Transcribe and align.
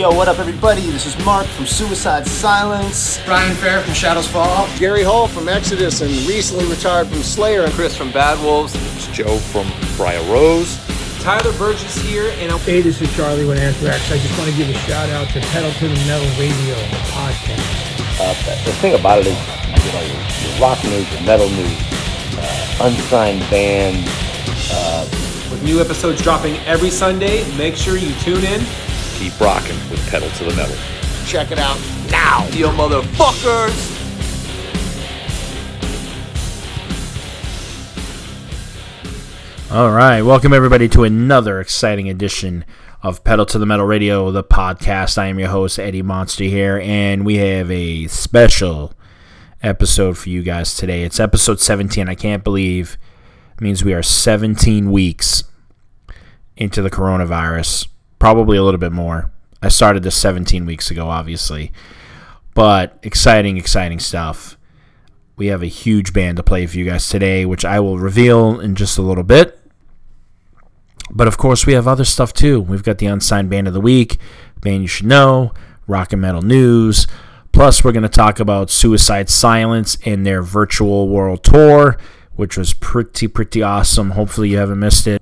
Yo, 0.00 0.10
what 0.10 0.28
up, 0.28 0.38
everybody? 0.38 0.80
This 0.88 1.04
is 1.04 1.26
Mark 1.26 1.46
from 1.46 1.66
Suicide 1.66 2.26
Silence. 2.26 3.20
Brian 3.26 3.54
Fair 3.56 3.82
from 3.82 3.92
Shadows 3.92 4.26
Fall. 4.26 4.66
Gary 4.78 5.02
Holt 5.02 5.30
from 5.30 5.46
Exodus 5.46 6.00
and 6.00 6.10
recently 6.26 6.64
retired 6.64 7.06
from 7.08 7.22
Slayer. 7.22 7.64
And 7.64 7.72
Chris 7.74 7.94
from 7.94 8.10
Bad 8.10 8.42
Wolves. 8.42 8.74
It's 8.74 9.08
Joe 9.08 9.36
from 9.36 9.70
Briar 9.98 10.22
Rose. 10.32 10.78
Tyler 11.20 11.52
Burgess 11.58 11.98
here, 11.98 12.32
and 12.38 12.50
Hey, 12.62 12.80
this 12.80 13.02
is 13.02 13.14
Charlie 13.14 13.44
with 13.44 13.58
Anthrax. 13.58 14.10
I 14.10 14.16
just 14.16 14.38
want 14.38 14.50
to 14.50 14.56
give 14.56 14.70
a 14.70 14.78
shout 14.88 15.10
out 15.10 15.28
to 15.34 15.40
Pedal 15.52 15.70
to 15.70 15.88
the 15.88 15.94
Metal 16.06 16.28
Radio 16.40 16.76
podcast. 17.12 17.60
Uh, 18.18 18.64
the 18.64 18.72
thing 18.80 18.98
about 18.98 19.18
it 19.18 19.26
is, 19.26 19.84
you 19.84 19.92
know, 19.92 20.00
your, 20.00 20.50
your 20.50 20.60
rock 20.62 20.82
news, 20.82 21.12
your 21.12 21.22
metal 21.24 21.50
news, 21.50 21.78
uh, 22.38 22.88
unsigned 22.88 23.40
bands. 23.50 24.08
Uh, 24.72 25.06
with 25.50 25.62
new 25.62 25.78
episodes 25.78 26.22
dropping 26.22 26.56
every 26.60 26.88
Sunday, 26.88 27.44
make 27.58 27.76
sure 27.76 27.98
you 27.98 28.14
tune 28.20 28.44
in. 28.44 28.64
Keep 29.20 29.38
rocking 29.38 29.76
with 29.90 30.00
Pedal 30.08 30.30
to 30.30 30.44
the 30.44 30.54
Metal. 30.56 30.74
Check 31.26 31.50
it 31.50 31.58
out 31.58 31.78
now, 32.10 32.46
you 32.52 32.68
motherfuckers! 32.68 33.98
All 39.70 39.90
right, 39.90 40.22
welcome 40.22 40.54
everybody 40.54 40.88
to 40.88 41.04
another 41.04 41.60
exciting 41.60 42.08
edition 42.08 42.64
of 43.02 43.22
Pedal 43.22 43.44
to 43.44 43.58
the 43.58 43.66
Metal 43.66 43.84
Radio, 43.84 44.30
the 44.30 44.42
podcast. 44.42 45.18
I 45.18 45.26
am 45.26 45.38
your 45.38 45.50
host 45.50 45.78
Eddie 45.78 46.00
Monster 46.00 46.44
here, 46.44 46.80
and 46.82 47.26
we 47.26 47.36
have 47.36 47.70
a 47.70 48.06
special 48.06 48.94
episode 49.62 50.16
for 50.16 50.30
you 50.30 50.42
guys 50.42 50.74
today. 50.74 51.02
It's 51.02 51.20
episode 51.20 51.60
17. 51.60 52.08
I 52.08 52.14
can't 52.14 52.42
believe 52.42 52.96
it 53.52 53.60
means 53.60 53.84
we 53.84 53.92
are 53.92 54.02
17 54.02 54.90
weeks 54.90 55.44
into 56.56 56.80
the 56.80 56.88
coronavirus, 56.88 57.86
probably 58.20 58.56
a 58.56 58.62
little 58.62 58.78
bit 58.78 58.92
more. 58.92 59.32
I 59.60 59.68
started 59.68 60.04
this 60.04 60.14
17 60.14 60.64
weeks 60.64 60.92
ago, 60.92 61.08
obviously, 61.08 61.72
but 62.54 63.00
exciting, 63.02 63.56
exciting 63.56 63.98
stuff. 63.98 64.56
We 65.36 65.48
have 65.48 65.62
a 65.62 65.66
huge 65.66 66.12
band 66.12 66.36
to 66.36 66.44
play 66.44 66.66
for 66.66 66.78
you 66.78 66.84
guys 66.84 67.08
today, 67.08 67.44
which 67.44 67.64
I 67.64 67.80
will 67.80 67.98
reveal 67.98 68.60
in 68.60 68.76
just 68.76 68.96
a 68.98 69.02
little 69.02 69.24
bit. 69.24 69.58
But 71.10 71.26
of 71.26 71.38
course, 71.38 71.66
we 71.66 71.72
have 71.72 71.88
other 71.88 72.04
stuff 72.04 72.32
too. 72.32 72.60
We've 72.60 72.84
got 72.84 72.98
the 72.98 73.06
unsigned 73.06 73.50
band 73.50 73.66
of 73.66 73.74
the 73.74 73.80
week, 73.80 74.18
band 74.60 74.82
you 74.82 74.88
should 74.88 75.06
know, 75.06 75.52
rock 75.88 76.12
and 76.12 76.22
metal 76.22 76.42
news. 76.42 77.06
Plus, 77.52 77.82
we're 77.82 77.92
going 77.92 78.04
to 78.04 78.08
talk 78.08 78.38
about 78.38 78.70
Suicide 78.70 79.28
Silence 79.28 79.98
and 80.04 80.24
their 80.24 80.40
virtual 80.40 81.08
world 81.08 81.42
tour, 81.42 81.98
which 82.36 82.56
was 82.56 82.74
pretty, 82.74 83.26
pretty 83.26 83.62
awesome. 83.62 84.10
Hopefully, 84.10 84.50
you 84.50 84.58
haven't 84.58 84.78
missed 84.78 85.06
it. 85.08 85.20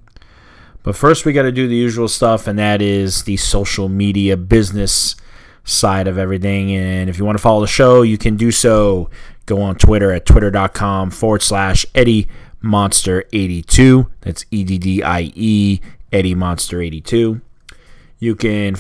But 0.82 0.96
first, 0.96 1.24
we 1.24 1.32
got 1.32 1.42
to 1.42 1.52
do 1.52 1.68
the 1.68 1.76
usual 1.76 2.08
stuff, 2.08 2.46
and 2.46 2.58
that 2.58 2.80
is 2.80 3.24
the 3.24 3.36
social 3.36 3.88
media 3.88 4.36
business 4.36 5.16
side 5.64 6.08
of 6.08 6.18
everything. 6.18 6.74
And 6.74 7.10
if 7.10 7.18
you 7.18 7.24
want 7.24 7.36
to 7.36 7.42
follow 7.42 7.60
the 7.60 7.66
show, 7.66 8.02
you 8.02 8.18
can 8.18 8.36
do 8.36 8.50
so. 8.50 9.10
Go 9.46 9.60
on 9.60 9.76
Twitter 9.76 10.12
at 10.12 10.26
twitter.com 10.26 11.10
forward 11.10 11.42
slash 11.42 11.86
Eddie 11.94 12.28
Monster82. 12.62 14.10
That's 14.20 14.44
E 14.50 14.64
D 14.64 14.78
D 14.78 15.02
I 15.02 15.32
E, 15.34 15.80
Eddie 16.12 16.34
Monster82. 16.34 17.40
You 18.18 18.36
can 18.36 18.76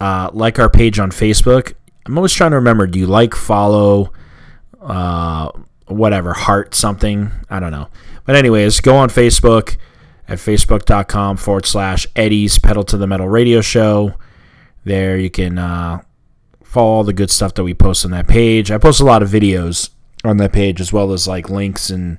uh, 0.00 0.30
like 0.32 0.58
our 0.58 0.68
page 0.68 0.98
on 0.98 1.10
Facebook. 1.10 1.74
I'm 2.06 2.18
always 2.18 2.32
trying 2.32 2.50
to 2.50 2.56
remember 2.56 2.86
do 2.86 2.98
you 2.98 3.06
like, 3.06 3.34
follow, 3.34 4.12
uh, 4.80 5.50
whatever, 5.86 6.32
heart 6.32 6.74
something? 6.74 7.30
I 7.48 7.60
don't 7.60 7.70
know. 7.70 7.88
But, 8.24 8.36
anyways, 8.36 8.80
go 8.80 8.96
on 8.96 9.08
Facebook 9.08 9.76
at 10.28 10.38
facebook.com 10.38 11.36
forward 11.36 11.66
slash 11.66 12.06
Eddie's 12.16 12.58
Pedal 12.58 12.84
to 12.84 12.96
the 12.96 13.06
Metal 13.06 13.28
Radio 13.28 13.60
Show. 13.60 14.14
There 14.84 15.18
you 15.18 15.30
can 15.30 15.58
uh, 15.58 16.02
follow 16.62 16.90
all 16.90 17.04
the 17.04 17.12
good 17.12 17.30
stuff 17.30 17.54
that 17.54 17.64
we 17.64 17.74
post 17.74 18.04
on 18.04 18.10
that 18.12 18.28
page. 18.28 18.70
I 18.70 18.78
post 18.78 19.00
a 19.00 19.04
lot 19.04 19.22
of 19.22 19.28
videos 19.28 19.90
on 20.24 20.36
that 20.38 20.52
page 20.52 20.80
as 20.80 20.92
well 20.92 21.12
as 21.12 21.28
like 21.28 21.50
links 21.50 21.90
and 21.90 22.18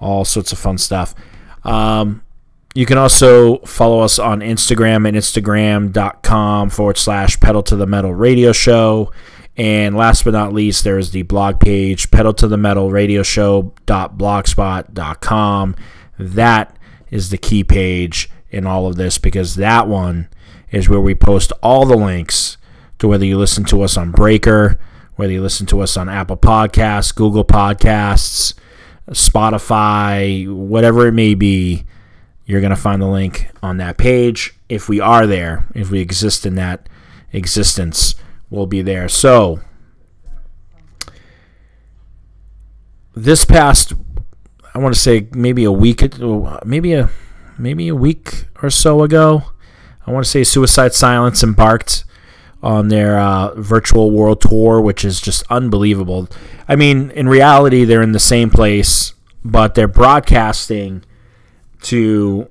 all 0.00 0.24
sorts 0.24 0.52
of 0.52 0.58
fun 0.58 0.78
stuff. 0.78 1.14
Um, 1.64 2.22
you 2.74 2.86
can 2.86 2.98
also 2.98 3.58
follow 3.58 4.00
us 4.00 4.18
on 4.18 4.40
Instagram 4.40 5.06
at 5.08 5.14
instagram.com 5.14 6.70
forward 6.70 6.98
slash 6.98 7.38
pedal 7.40 7.62
to 7.64 7.76
the 7.76 7.86
metal 7.86 8.14
radio 8.14 8.52
show. 8.52 9.12
And 9.56 9.96
last 9.96 10.24
but 10.24 10.34
not 10.34 10.52
least, 10.52 10.84
there's 10.84 11.10
the 11.10 11.22
blog 11.22 11.58
page, 11.58 12.12
pedal 12.12 12.32
to 12.34 12.46
the 12.46 12.56
metal 12.56 12.92
radio 12.92 13.24
show.blogspot.com. 13.24 15.76
That 16.20 16.77
is 17.10 17.30
the 17.30 17.38
key 17.38 17.64
page 17.64 18.30
in 18.50 18.66
all 18.66 18.86
of 18.86 18.96
this 18.96 19.18
because 19.18 19.56
that 19.56 19.88
one 19.88 20.28
is 20.70 20.88
where 20.88 21.00
we 21.00 21.14
post 21.14 21.52
all 21.62 21.86
the 21.86 21.96
links 21.96 22.56
to 22.98 23.08
whether 23.08 23.24
you 23.24 23.38
listen 23.38 23.64
to 23.64 23.82
us 23.82 23.96
on 23.96 24.10
Breaker, 24.10 24.78
whether 25.16 25.32
you 25.32 25.42
listen 25.42 25.66
to 25.66 25.80
us 25.80 25.96
on 25.96 26.08
Apple 26.08 26.36
Podcasts, 26.36 27.14
Google 27.14 27.44
Podcasts, 27.44 28.54
Spotify, 29.10 30.52
whatever 30.52 31.06
it 31.06 31.12
may 31.12 31.34
be, 31.34 31.84
you're 32.44 32.60
going 32.60 32.70
to 32.70 32.76
find 32.76 33.00
the 33.00 33.06
link 33.06 33.50
on 33.62 33.76
that 33.78 33.98
page. 33.98 34.54
If 34.68 34.88
we 34.88 35.00
are 35.00 35.26
there, 35.26 35.66
if 35.74 35.90
we 35.90 36.00
exist 36.00 36.46
in 36.46 36.54
that 36.56 36.88
existence, 37.32 38.14
we'll 38.50 38.66
be 38.66 38.82
there. 38.82 39.08
So, 39.08 39.60
this 43.14 43.44
past, 43.44 43.92
I 44.78 44.80
want 44.80 44.94
to 44.94 45.00
say 45.00 45.26
maybe 45.32 45.64
a 45.64 45.72
week, 45.72 46.04
maybe 46.64 46.92
a 46.92 47.10
maybe 47.58 47.88
a 47.88 47.96
week 47.96 48.46
or 48.62 48.70
so 48.70 49.02
ago, 49.02 49.42
I 50.06 50.12
want 50.12 50.24
to 50.24 50.30
say 50.30 50.44
Suicide 50.44 50.94
Silence 50.94 51.42
embarked 51.42 52.04
on 52.62 52.86
their 52.86 53.18
uh, 53.18 53.60
virtual 53.60 54.12
world 54.12 54.40
tour, 54.40 54.80
which 54.80 55.04
is 55.04 55.20
just 55.20 55.42
unbelievable. 55.50 56.28
I 56.68 56.76
mean, 56.76 57.10
in 57.10 57.28
reality, 57.28 57.84
they're 57.84 58.02
in 58.02 58.12
the 58.12 58.20
same 58.20 58.50
place, 58.50 59.14
but 59.44 59.74
they're 59.74 59.88
broadcasting 59.88 61.04
to 61.82 62.48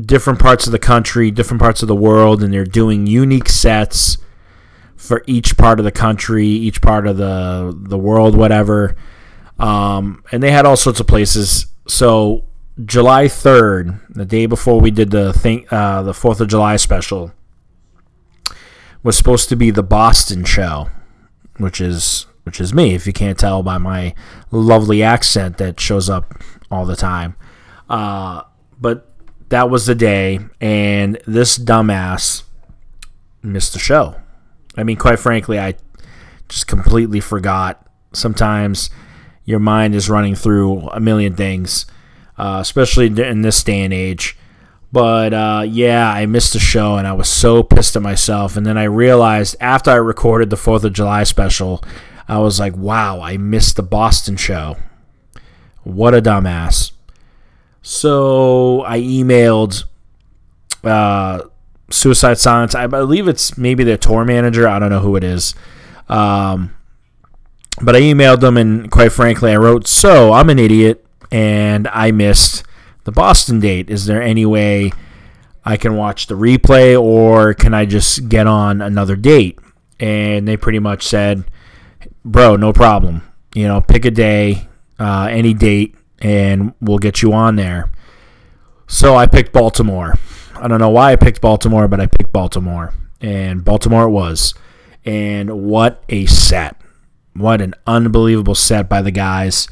different 0.00 0.38
parts 0.38 0.66
of 0.66 0.70
the 0.70 0.78
country, 0.78 1.32
different 1.32 1.60
parts 1.60 1.82
of 1.82 1.88
the 1.88 1.96
world, 1.96 2.40
and 2.40 2.52
they're 2.52 2.64
doing 2.64 3.08
unique 3.08 3.48
sets 3.48 4.16
for 4.94 5.24
each 5.26 5.56
part 5.56 5.80
of 5.80 5.84
the 5.84 5.90
country, 5.90 6.46
each 6.46 6.80
part 6.80 7.08
of 7.08 7.16
the 7.16 7.76
the 7.76 7.98
world, 7.98 8.36
whatever. 8.36 8.94
Um, 9.58 10.22
and 10.30 10.42
they 10.42 10.50
had 10.50 10.66
all 10.66 10.76
sorts 10.76 11.00
of 11.00 11.06
places. 11.06 11.66
So 11.86 12.44
July 12.84 13.28
third, 13.28 13.98
the 14.08 14.24
day 14.24 14.46
before 14.46 14.80
we 14.80 14.90
did 14.90 15.10
the 15.10 15.32
thing, 15.32 15.66
uh, 15.70 16.02
the 16.02 16.14
Fourth 16.14 16.40
of 16.40 16.48
July 16.48 16.76
special 16.76 17.32
was 19.02 19.16
supposed 19.16 19.48
to 19.48 19.56
be 19.56 19.70
the 19.70 19.82
Boston 19.82 20.44
show, 20.44 20.88
which 21.56 21.80
is 21.80 22.26
which 22.44 22.60
is 22.60 22.72
me. 22.72 22.94
If 22.94 23.06
you 23.06 23.12
can't 23.12 23.38
tell 23.38 23.62
by 23.62 23.78
my 23.78 24.14
lovely 24.50 25.02
accent 25.02 25.58
that 25.58 25.80
shows 25.80 26.08
up 26.08 26.42
all 26.70 26.86
the 26.86 26.96
time, 26.96 27.34
uh, 27.90 28.42
but 28.80 29.10
that 29.48 29.70
was 29.70 29.86
the 29.86 29.94
day, 29.94 30.40
and 30.60 31.20
this 31.26 31.58
dumbass 31.58 32.44
missed 33.42 33.72
the 33.72 33.78
show. 33.78 34.16
I 34.76 34.84
mean, 34.84 34.96
quite 34.96 35.18
frankly, 35.18 35.58
I 35.58 35.74
just 36.48 36.66
completely 36.66 37.20
forgot. 37.20 37.84
Sometimes 38.12 38.88
your 39.48 39.58
mind 39.58 39.94
is 39.94 40.10
running 40.10 40.34
through 40.34 40.90
a 40.90 41.00
million 41.00 41.34
things, 41.34 41.86
uh, 42.36 42.58
especially 42.60 43.06
in 43.06 43.40
this 43.40 43.62
day 43.62 43.80
and 43.80 43.94
age. 43.94 44.36
But 44.92 45.32
uh, 45.32 45.64
yeah, 45.66 46.12
I 46.12 46.26
missed 46.26 46.52
the 46.52 46.58
show 46.58 46.96
and 46.96 47.06
I 47.06 47.14
was 47.14 47.30
so 47.30 47.62
pissed 47.62 47.96
at 47.96 48.02
myself. 48.02 48.58
And 48.58 48.66
then 48.66 48.76
I 48.76 48.84
realized 48.84 49.56
after 49.58 49.90
I 49.90 49.94
recorded 49.94 50.50
the 50.50 50.56
4th 50.56 50.84
of 50.84 50.92
July 50.92 51.24
special, 51.24 51.82
I 52.28 52.36
was 52.40 52.60
like, 52.60 52.76
wow, 52.76 53.22
I 53.22 53.38
missed 53.38 53.76
the 53.76 53.82
Boston 53.82 54.36
show. 54.36 54.76
What 55.82 56.14
a 56.14 56.20
dumbass. 56.20 56.92
So 57.80 58.82
I 58.82 59.00
emailed 59.00 59.84
uh, 60.84 61.44
Suicide 61.88 62.36
Silence. 62.36 62.74
I 62.74 62.86
believe 62.86 63.28
it's 63.28 63.56
maybe 63.56 63.82
their 63.82 63.96
tour 63.96 64.26
manager. 64.26 64.68
I 64.68 64.78
don't 64.78 64.90
know 64.90 65.00
who 65.00 65.16
it 65.16 65.24
is. 65.24 65.54
Um, 66.06 66.74
but 67.82 67.96
I 67.96 68.00
emailed 68.00 68.40
them, 68.40 68.56
and 68.56 68.90
quite 68.90 69.12
frankly, 69.12 69.52
I 69.52 69.56
wrote, 69.56 69.86
So 69.86 70.32
I'm 70.32 70.50
an 70.50 70.58
idiot 70.58 71.04
and 71.30 71.88
I 71.88 72.10
missed 72.10 72.64
the 73.04 73.12
Boston 73.12 73.60
date. 73.60 73.90
Is 73.90 74.06
there 74.06 74.22
any 74.22 74.46
way 74.46 74.92
I 75.64 75.76
can 75.76 75.96
watch 75.96 76.26
the 76.26 76.34
replay 76.34 77.00
or 77.00 77.54
can 77.54 77.74
I 77.74 77.84
just 77.84 78.28
get 78.28 78.46
on 78.46 78.80
another 78.80 79.16
date? 79.16 79.58
And 80.00 80.46
they 80.46 80.56
pretty 80.56 80.78
much 80.78 81.02
said, 81.02 81.44
bro, 82.24 82.56
no 82.56 82.72
problem. 82.72 83.22
You 83.54 83.66
know, 83.66 83.80
pick 83.80 84.04
a 84.04 84.10
day, 84.10 84.68
uh, 84.98 85.28
any 85.30 85.54
date, 85.54 85.96
and 86.20 86.72
we'll 86.80 86.98
get 86.98 87.22
you 87.22 87.32
on 87.32 87.56
there. 87.56 87.90
So 88.86 89.16
I 89.16 89.26
picked 89.26 89.52
Baltimore. 89.52 90.14
I 90.56 90.68
don't 90.68 90.80
know 90.80 90.88
why 90.88 91.12
I 91.12 91.16
picked 91.16 91.40
Baltimore, 91.40 91.88
but 91.88 92.00
I 92.00 92.06
picked 92.06 92.32
Baltimore. 92.32 92.94
And 93.20 93.64
Baltimore 93.64 94.04
it 94.04 94.10
was. 94.10 94.54
And 95.04 95.64
what 95.64 96.02
a 96.08 96.26
set. 96.26 96.77
What 97.38 97.60
an 97.60 97.74
unbelievable 97.86 98.54
set 98.54 98.88
by 98.88 99.00
the 99.00 99.10
guys. 99.10 99.68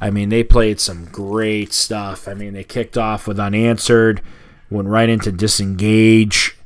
I 0.00 0.10
mean, 0.10 0.28
they 0.28 0.44
played 0.44 0.78
some 0.78 1.06
great 1.06 1.72
stuff. 1.72 2.28
I 2.28 2.34
mean, 2.34 2.54
they 2.54 2.62
kicked 2.62 2.96
off 2.96 3.26
with 3.26 3.40
Unanswered, 3.40 4.22
went 4.70 4.88
right 4.88 5.08
into 5.08 5.32
Disengage, 5.32 6.56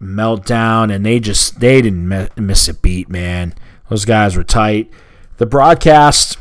meltdown, 0.00 0.94
and 0.94 1.06
they 1.06 1.20
just 1.20 1.60
they 1.60 1.80
didn't 1.80 2.36
miss 2.36 2.68
a 2.68 2.74
beat, 2.74 3.08
man. 3.08 3.54
Those 3.88 4.04
guys 4.04 4.36
were 4.36 4.44
tight. 4.44 4.92
The 5.38 5.46
broadcast 5.46 6.38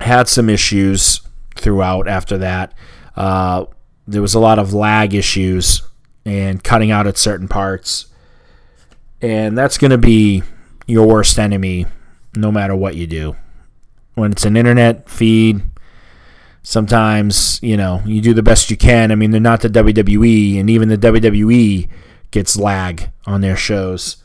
had 0.00 0.28
some 0.28 0.50
issues 0.50 1.22
throughout 1.54 2.06
after 2.06 2.36
that. 2.38 2.74
Uh, 3.16 3.64
there 4.06 4.22
was 4.22 4.34
a 4.34 4.40
lot 4.40 4.58
of 4.58 4.74
lag 4.74 5.14
issues 5.14 5.82
and 6.26 6.62
cutting 6.62 6.90
out 6.90 7.06
at 7.06 7.16
certain 7.16 7.48
parts. 7.48 8.06
And 9.22 9.56
that's 9.56 9.78
going 9.78 9.90
to 9.90 9.98
be 9.98 10.42
your 10.86 11.06
worst 11.06 11.38
enemy 11.38 11.86
no 12.36 12.52
matter 12.52 12.74
what 12.76 12.96
you 12.96 13.06
do. 13.06 13.36
When 14.14 14.32
it's 14.32 14.44
an 14.44 14.56
internet 14.56 15.08
feed, 15.08 15.62
sometimes, 16.62 17.60
you 17.62 17.76
know, 17.76 18.02
you 18.04 18.20
do 18.20 18.34
the 18.34 18.42
best 18.42 18.70
you 18.70 18.76
can. 18.76 19.12
I 19.12 19.14
mean, 19.14 19.30
they're 19.30 19.40
not 19.40 19.60
the 19.60 19.68
WWE, 19.68 20.58
and 20.58 20.68
even 20.68 20.88
the 20.88 20.98
WWE 20.98 21.88
gets 22.30 22.56
lag 22.56 23.10
on 23.26 23.40
their 23.40 23.56
shows. 23.56 24.16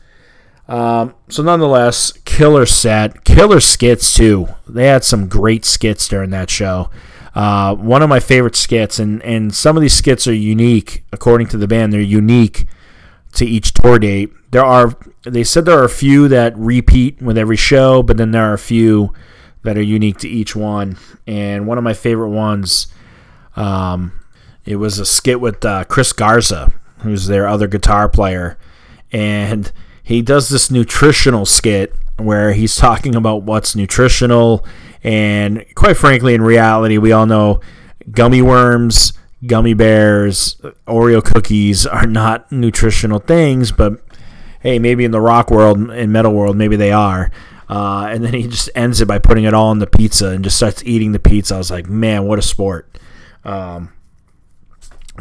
Um, 0.68 1.14
so 1.28 1.42
nonetheless, 1.42 2.12
killer 2.24 2.66
set, 2.66 3.24
killer 3.24 3.60
skits 3.60 4.14
too. 4.14 4.48
They 4.66 4.86
had 4.86 5.04
some 5.04 5.28
great 5.28 5.64
skits 5.64 6.08
during 6.08 6.30
that 6.30 6.50
show. 6.50 6.90
Uh, 7.34 7.74
one 7.74 8.02
of 8.02 8.08
my 8.08 8.20
favorite 8.20 8.56
skits, 8.56 8.98
and 8.98 9.22
and 9.22 9.54
some 9.54 9.76
of 9.76 9.80
these 9.80 9.94
skits 9.94 10.26
are 10.26 10.34
unique 10.34 11.04
according 11.12 11.46
to 11.48 11.56
the 11.56 11.66
band. 11.66 11.92
They're 11.92 12.00
unique 12.00 12.66
to 13.34 13.46
each 13.46 13.72
tour 13.72 13.98
date. 13.98 14.30
There 14.50 14.64
are 14.64 14.96
they 15.24 15.44
said 15.44 15.64
there 15.64 15.78
are 15.78 15.84
a 15.84 15.88
few 15.88 16.28
that 16.28 16.56
repeat 16.56 17.20
with 17.22 17.38
every 17.38 17.56
show, 17.56 18.02
but 18.02 18.16
then 18.16 18.32
there 18.32 18.50
are 18.50 18.54
a 18.54 18.58
few 18.58 19.12
that 19.62 19.78
are 19.78 19.82
unique 19.82 20.18
to 20.18 20.28
each 20.28 20.56
one. 20.56 20.98
And 21.26 21.66
one 21.66 21.78
of 21.78 21.84
my 21.84 21.94
favorite 21.94 22.30
ones, 22.30 22.88
um, 23.54 24.12
it 24.64 24.76
was 24.76 24.98
a 24.98 25.06
skit 25.06 25.40
with 25.40 25.64
uh, 25.64 25.84
Chris 25.84 26.12
Garza, 26.12 26.72
who's 26.98 27.26
their 27.26 27.46
other 27.46 27.68
guitar 27.68 28.08
player, 28.08 28.58
and 29.12 29.70
he 30.02 30.22
does 30.22 30.48
this 30.48 30.70
nutritional 30.70 31.46
skit 31.46 31.94
where 32.16 32.52
he's 32.52 32.76
talking 32.76 33.14
about 33.14 33.42
what's 33.42 33.76
nutritional. 33.76 34.64
And 35.04 35.64
quite 35.74 35.96
frankly, 35.96 36.34
in 36.34 36.42
reality, 36.42 36.98
we 36.98 37.12
all 37.12 37.26
know 37.26 37.60
gummy 38.10 38.42
worms, 38.42 39.12
gummy 39.46 39.74
bears, 39.74 40.56
Oreo 40.86 41.22
cookies 41.22 41.86
are 41.86 42.06
not 42.06 42.50
nutritional 42.52 43.18
things, 43.18 43.72
but 43.72 44.00
hey, 44.60 44.78
maybe 44.78 45.04
in 45.04 45.10
the 45.10 45.20
rock 45.20 45.50
world, 45.50 45.90
in 45.90 46.12
metal 46.12 46.32
world, 46.32 46.56
maybe 46.56 46.76
they 46.76 46.92
are. 46.92 47.30
Uh, 47.68 48.08
and 48.10 48.24
then 48.24 48.34
he 48.34 48.46
just 48.46 48.68
ends 48.74 49.00
it 49.00 49.08
by 49.08 49.18
putting 49.18 49.44
it 49.44 49.54
all 49.54 49.68
on 49.68 49.78
the 49.78 49.86
pizza 49.86 50.28
and 50.28 50.44
just 50.44 50.56
starts 50.56 50.82
eating 50.84 51.12
the 51.12 51.18
pizza. 51.18 51.54
I 51.54 51.58
was 51.58 51.70
like, 51.70 51.88
man, 51.88 52.24
what 52.24 52.38
a 52.38 52.42
sport. 52.42 52.98
Um, 53.44 53.92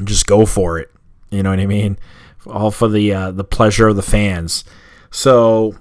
just 0.04 0.28
go 0.28 0.46
for 0.46 0.80
it. 0.80 0.92
You 1.30 1.44
know 1.44 1.50
what 1.50 1.60
I 1.60 1.66
mean? 1.66 1.98
All 2.46 2.72
for 2.72 2.90
the 2.90 3.14
uh, 3.14 3.32
the 3.32 3.44
pleasure 3.44 3.88
of 3.88 3.96
the 3.96 4.02
fans. 4.02 4.64
So, 5.12 5.76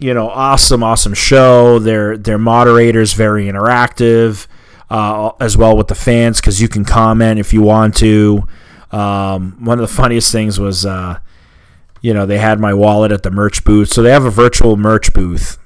you 0.00 0.14
know, 0.14 0.28
awesome, 0.28 0.82
awesome 0.82 1.14
show. 1.14 1.78
Their 1.78 2.16
their 2.16 2.38
moderators 2.38 3.14
very 3.14 3.46
interactive, 3.46 4.46
uh, 4.92 5.32
as 5.40 5.56
well 5.56 5.74
with 5.74 5.88
the 5.88 5.94
fans 5.94 6.38
because 6.38 6.60
you 6.60 6.68
can 6.68 6.84
comment 6.84 7.40
if 7.40 7.54
you 7.54 7.62
want 7.62 7.96
to. 7.96 8.46
Um, 8.90 9.56
one 9.64 9.80
of 9.80 9.88
the 9.88 9.94
funniest 9.94 10.30
things 10.30 10.60
was, 10.60 10.84
uh, 10.84 11.18
you 12.02 12.12
know, 12.12 12.26
they 12.26 12.36
had 12.36 12.60
my 12.60 12.74
wallet 12.74 13.10
at 13.10 13.22
the 13.22 13.30
merch 13.30 13.64
booth, 13.64 13.88
so 13.88 14.02
they 14.02 14.10
have 14.10 14.26
a 14.26 14.30
virtual 14.30 14.76
merch 14.76 15.14
booth, 15.14 15.56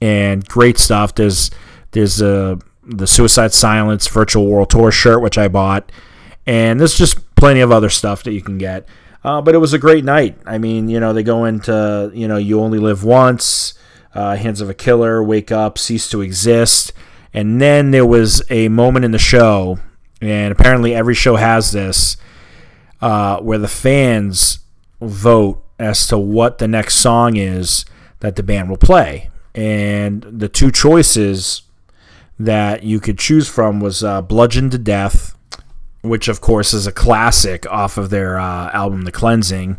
and 0.00 0.48
great 0.48 0.78
stuff. 0.78 1.14
There's 1.14 1.50
there's 1.90 2.22
a 2.22 2.58
the 2.82 3.06
Suicide 3.06 3.52
Silence 3.52 4.08
virtual 4.08 4.46
world 4.46 4.70
tour 4.70 4.90
shirt 4.90 5.20
which 5.20 5.36
I 5.36 5.48
bought, 5.48 5.92
and 6.46 6.80
there's 6.80 6.96
just 6.96 7.34
plenty 7.36 7.60
of 7.60 7.70
other 7.70 7.90
stuff 7.90 8.22
that 8.22 8.32
you 8.32 8.40
can 8.40 8.56
get. 8.56 8.88
Uh, 9.22 9.42
but 9.42 9.54
it 9.54 9.58
was 9.58 9.74
a 9.74 9.78
great 9.78 10.04
night. 10.04 10.38
I 10.46 10.56
mean, 10.56 10.88
you 10.88 10.98
know, 10.98 11.12
they 11.12 11.24
go 11.24 11.44
into, 11.44 12.10
you 12.14 12.26
know, 12.26 12.36
you 12.36 12.60
only 12.60 12.78
live 12.78 13.04
once, 13.04 13.74
uh, 14.14 14.36
Hands 14.36 14.60
of 14.62 14.70
a 14.70 14.74
Killer, 14.74 15.22
Wake 15.22 15.50
Up, 15.52 15.76
Cease 15.76 16.08
to 16.10 16.22
Exist. 16.22 16.92
And 17.36 17.60
then 17.60 17.92
there 17.92 18.06
was 18.06 18.42
a 18.50 18.68
moment 18.68 19.04
in 19.04 19.12
the 19.12 19.18
show, 19.18 19.78
and 20.20 20.50
apparently 20.50 20.92
every 20.94 21.14
show 21.14 21.36
has 21.36 21.70
this, 21.70 22.16
uh, 23.00 23.38
where 23.38 23.58
the 23.58 23.68
fans 23.68 24.58
vote 25.00 25.62
as 25.78 26.08
to 26.08 26.18
what 26.18 26.58
the 26.58 26.66
next 26.66 26.96
song 26.96 27.36
is 27.36 27.84
that 28.20 28.34
the 28.34 28.42
band 28.42 28.68
will 28.68 28.76
play. 28.76 29.30
And 29.54 30.22
the 30.22 30.48
two 30.48 30.72
choices 30.72 31.62
that 32.38 32.82
you 32.82 32.98
could 32.98 33.18
choose 33.18 33.48
from 33.48 33.78
was 33.78 34.02
uh, 34.02 34.22
Bludgeon 34.22 34.70
to 34.70 34.78
Death 34.78 35.36
which 36.08 36.28
of 36.28 36.40
course 36.40 36.72
is 36.72 36.86
a 36.86 36.92
classic 36.92 37.66
off 37.70 37.98
of 37.98 38.10
their 38.10 38.38
uh, 38.38 38.70
album 38.72 39.02
The 39.02 39.12
Cleansing. 39.12 39.78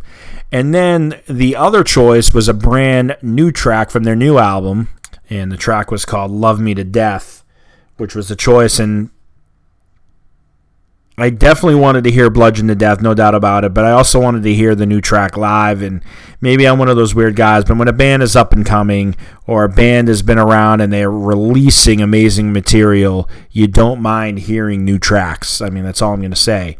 And 0.51 0.73
then 0.73 1.21
the 1.27 1.55
other 1.55 1.83
choice 1.83 2.33
was 2.33 2.47
a 2.47 2.53
brand 2.53 3.17
new 3.21 3.51
track 3.51 3.89
from 3.89 4.03
their 4.03 4.15
new 4.15 4.37
album, 4.37 4.89
and 5.29 5.51
the 5.51 5.57
track 5.57 5.91
was 5.91 6.05
called 6.05 6.31
Love 6.31 6.59
Me 6.59 6.73
to 6.73 6.83
Death, 6.83 7.43
which 7.97 8.15
was 8.15 8.31
a 8.31 8.35
choice. 8.35 8.79
And 8.79 9.09
I 11.19 11.31
definitely 11.31 11.79
wanted 11.79 12.03
to 12.03 12.11
hear 12.11 12.29
Bludgeon 12.29 12.67
to 12.67 12.75
Death, 12.75 13.01
no 13.01 13.15
doubt 13.15 13.33
about 13.33 13.63
it, 13.63 13.73
but 13.73 13.85
I 13.85 13.91
also 13.91 14.19
wanted 14.19 14.43
to 14.43 14.53
hear 14.53 14.75
the 14.75 14.85
new 14.85 15.01
track 15.01 15.35
live. 15.35 15.81
And 15.81 16.03
maybe 16.41 16.67
I'm 16.67 16.77
one 16.77 16.89
of 16.89 16.95
those 16.95 17.15
weird 17.15 17.35
guys, 17.35 17.65
but 17.65 17.77
when 17.77 17.87
a 17.87 17.93
band 17.93 18.21
is 18.21 18.35
up 18.35 18.53
and 18.53 18.63
coming 18.63 19.15
or 19.47 19.63
a 19.63 19.69
band 19.69 20.09
has 20.09 20.21
been 20.21 20.37
around 20.37 20.79
and 20.79 20.93
they're 20.93 21.11
releasing 21.11 22.01
amazing 22.01 22.53
material, 22.53 23.27
you 23.49 23.65
don't 23.67 23.99
mind 23.99 24.39
hearing 24.39 24.85
new 24.85 24.99
tracks. 24.99 25.59
I 25.59 25.69
mean, 25.69 25.83
that's 25.83 26.03
all 26.03 26.13
I'm 26.13 26.21
going 26.21 26.29
to 26.29 26.37
say. 26.37 26.77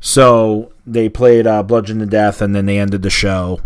So 0.00 0.72
they 0.86 1.08
played 1.08 1.46
uh, 1.46 1.62
Bludgeon 1.62 1.98
to 2.00 2.06
Death, 2.06 2.40
and 2.42 2.54
then 2.54 2.66
they 2.66 2.78
ended 2.78 3.02
the 3.02 3.10
show 3.10 3.60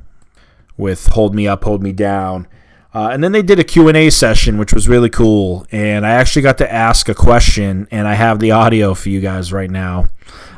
with 0.76 1.08
Hold 1.08 1.34
Me 1.34 1.46
Up, 1.48 1.64
Hold 1.64 1.82
Me 1.82 1.92
Down. 1.92 2.46
Uh, 2.94 3.08
and 3.10 3.24
then 3.24 3.32
they 3.32 3.42
did 3.42 3.58
a 3.58 3.64
Q&A 3.64 4.10
session, 4.10 4.58
which 4.58 4.72
was 4.72 4.88
really 4.88 5.08
cool. 5.08 5.66
And 5.72 6.06
I 6.06 6.10
actually 6.10 6.42
got 6.42 6.58
to 6.58 6.70
ask 6.70 7.08
a 7.08 7.14
question, 7.14 7.88
and 7.90 8.06
I 8.06 8.14
have 8.14 8.38
the 8.38 8.50
audio 8.50 8.94
for 8.94 9.08
you 9.08 9.20
guys 9.20 9.52
right 9.52 9.70
now. 9.70 10.08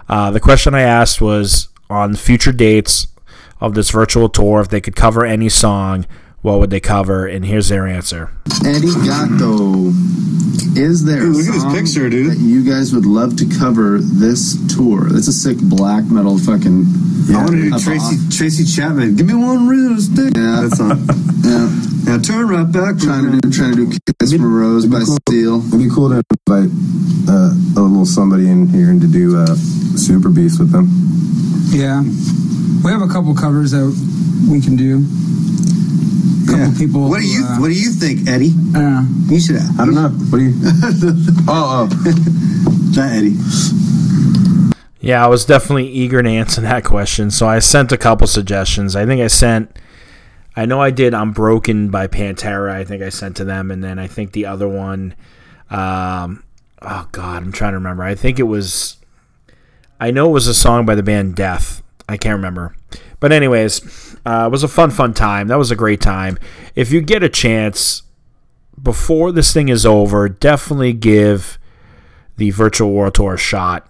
Uh, 0.08 0.30
the 0.30 0.40
question 0.40 0.74
I 0.74 0.82
asked 0.82 1.20
was 1.20 1.68
on 1.88 2.14
future 2.16 2.52
dates 2.52 3.06
of 3.60 3.74
this 3.74 3.90
virtual 3.90 4.28
tour, 4.28 4.60
if 4.60 4.68
they 4.68 4.80
could 4.80 4.96
cover 4.96 5.24
any 5.24 5.48
song, 5.48 6.06
what 6.44 6.58
would 6.60 6.68
they 6.68 6.78
cover? 6.80 7.24
And 7.26 7.42
here's 7.42 7.68
their 7.70 7.86
answer. 7.86 8.30
Eddie 8.66 8.92
Gato, 8.92 9.88
is 10.76 11.02
there 11.04 11.20
Dude, 11.20 11.34
a 11.34 11.38
look 11.38 11.46
at 11.48 11.52
this 11.54 11.72
picture, 11.72 12.10
dude. 12.10 12.32
that 12.32 12.38
you 12.38 12.62
guys 12.68 12.92
would 12.92 13.06
love 13.06 13.36
to 13.36 13.46
cover 13.58 13.96
this 13.98 14.52
tour? 14.76 15.08
That's 15.08 15.26
a 15.26 15.32
sick 15.32 15.56
black 15.58 16.04
metal 16.04 16.36
fucking. 16.38 16.84
I 17.32 17.36
want 17.36 17.50
to 17.52 17.56
do 17.56 17.70
Tracy 17.70 17.96
awesome. 17.96 18.28
Tracy 18.30 18.64
Chapman. 18.68 19.16
Give 19.16 19.26
me 19.26 19.32
one 19.32 19.66
real 19.66 19.96
stick. 19.98 20.36
Yeah. 20.36 20.68
That's 20.68 20.80
on. 20.80 21.00
Yeah, 21.44 21.68
Now 22.04 22.18
turn 22.20 22.48
right 22.48 22.70
back. 22.70 22.98
trying 22.98 23.30
to 23.32 23.40
do 23.40 23.50
trying 23.50 23.76
to 23.76 23.86
do 23.88 23.98
Kiss 24.20 24.32
from 24.34 24.44
a 24.44 24.48
Rose 24.48 24.84
by 24.84 25.00
Seal. 25.30 25.66
It'd 25.66 25.78
be 25.80 25.88
cool 25.88 26.10
to 26.10 26.20
invite 26.46 26.68
uh, 27.26 27.56
a 27.76 27.80
little 27.80 28.04
somebody 28.04 28.50
in 28.50 28.68
here 28.68 28.90
and 28.90 29.00
to 29.00 29.06
do 29.08 29.38
uh, 29.38 29.54
Super 29.96 30.28
Beast 30.28 30.58
with 30.60 30.72
them. 30.72 30.88
Yeah, 31.72 32.02
we 32.84 32.90
have 32.92 33.00
a 33.00 33.08
couple 33.08 33.34
covers 33.34 33.70
that 33.72 33.88
we 34.50 34.60
can 34.60 34.76
do. 34.76 35.00
Couple 36.56 36.72
Yeah. 36.72 36.78
people. 36.78 37.08
What 37.08 37.20
do 37.20 37.26
you 37.26 37.44
uh, 37.44 37.60
What 37.60 37.68
do 37.68 37.74
you 37.74 37.90
think, 37.90 38.28
Eddie? 38.28 38.52
uh, 38.74 39.04
You 39.26 39.40
should. 39.40 39.56
Have, 39.56 39.80
I 39.80 39.84
don't 39.84 39.94
know. 39.94 40.08
What 40.08 40.38
do 40.38 40.44
you? 40.44 40.54
oh, 41.48 41.88
oh. 41.88 42.92
Not 42.96 43.10
Eddie. 43.12 43.36
Yeah, 45.00 45.22
I 45.24 45.28
was 45.28 45.44
definitely 45.44 45.88
eager 45.88 46.22
to 46.22 46.28
answer 46.28 46.60
that 46.62 46.84
question, 46.84 47.30
so 47.30 47.46
I 47.46 47.58
sent 47.58 47.92
a 47.92 47.98
couple 47.98 48.26
suggestions. 48.26 48.96
I 48.96 49.04
think 49.04 49.20
I 49.20 49.26
sent, 49.26 49.76
I 50.56 50.64
know 50.64 50.80
I 50.80 50.90
did 50.90 51.12
"I'm 51.12 51.32
Broken" 51.32 51.90
by 51.90 52.06
Pantera. 52.06 52.70
I 52.72 52.84
think 52.84 53.02
I 53.02 53.10
sent 53.10 53.36
to 53.36 53.44
them, 53.44 53.70
and 53.70 53.84
then 53.84 53.98
I 53.98 54.06
think 54.06 54.32
the 54.32 54.46
other 54.46 54.66
one, 54.66 55.14
um, 55.70 56.42
oh 56.80 57.06
God, 57.12 57.42
I'm 57.42 57.52
trying 57.52 57.72
to 57.72 57.78
remember. 57.78 58.02
I 58.02 58.14
think 58.14 58.38
it 58.38 58.44
was, 58.44 58.96
I 60.00 60.10
know 60.10 60.30
it 60.30 60.32
was 60.32 60.46
a 60.46 60.54
song 60.54 60.86
by 60.86 60.94
the 60.94 61.02
band 61.02 61.34
Death. 61.34 61.82
I 62.08 62.16
can't 62.16 62.36
remember, 62.36 62.74
but 63.24 63.32
anyways, 63.32 64.16
uh, 64.26 64.44
it 64.48 64.50
was 64.50 64.64
a 64.64 64.68
fun, 64.68 64.90
fun 64.90 65.14
time. 65.14 65.48
That 65.48 65.56
was 65.56 65.70
a 65.70 65.76
great 65.76 66.02
time. 66.02 66.38
If 66.74 66.92
you 66.92 67.00
get 67.00 67.22
a 67.22 67.30
chance 67.30 68.02
before 68.82 69.32
this 69.32 69.50
thing 69.50 69.70
is 69.70 69.86
over, 69.86 70.28
definitely 70.28 70.92
give 70.92 71.58
the 72.36 72.50
virtual 72.50 72.92
world 72.92 73.14
tour 73.14 73.32
a 73.32 73.38
shot. 73.38 73.88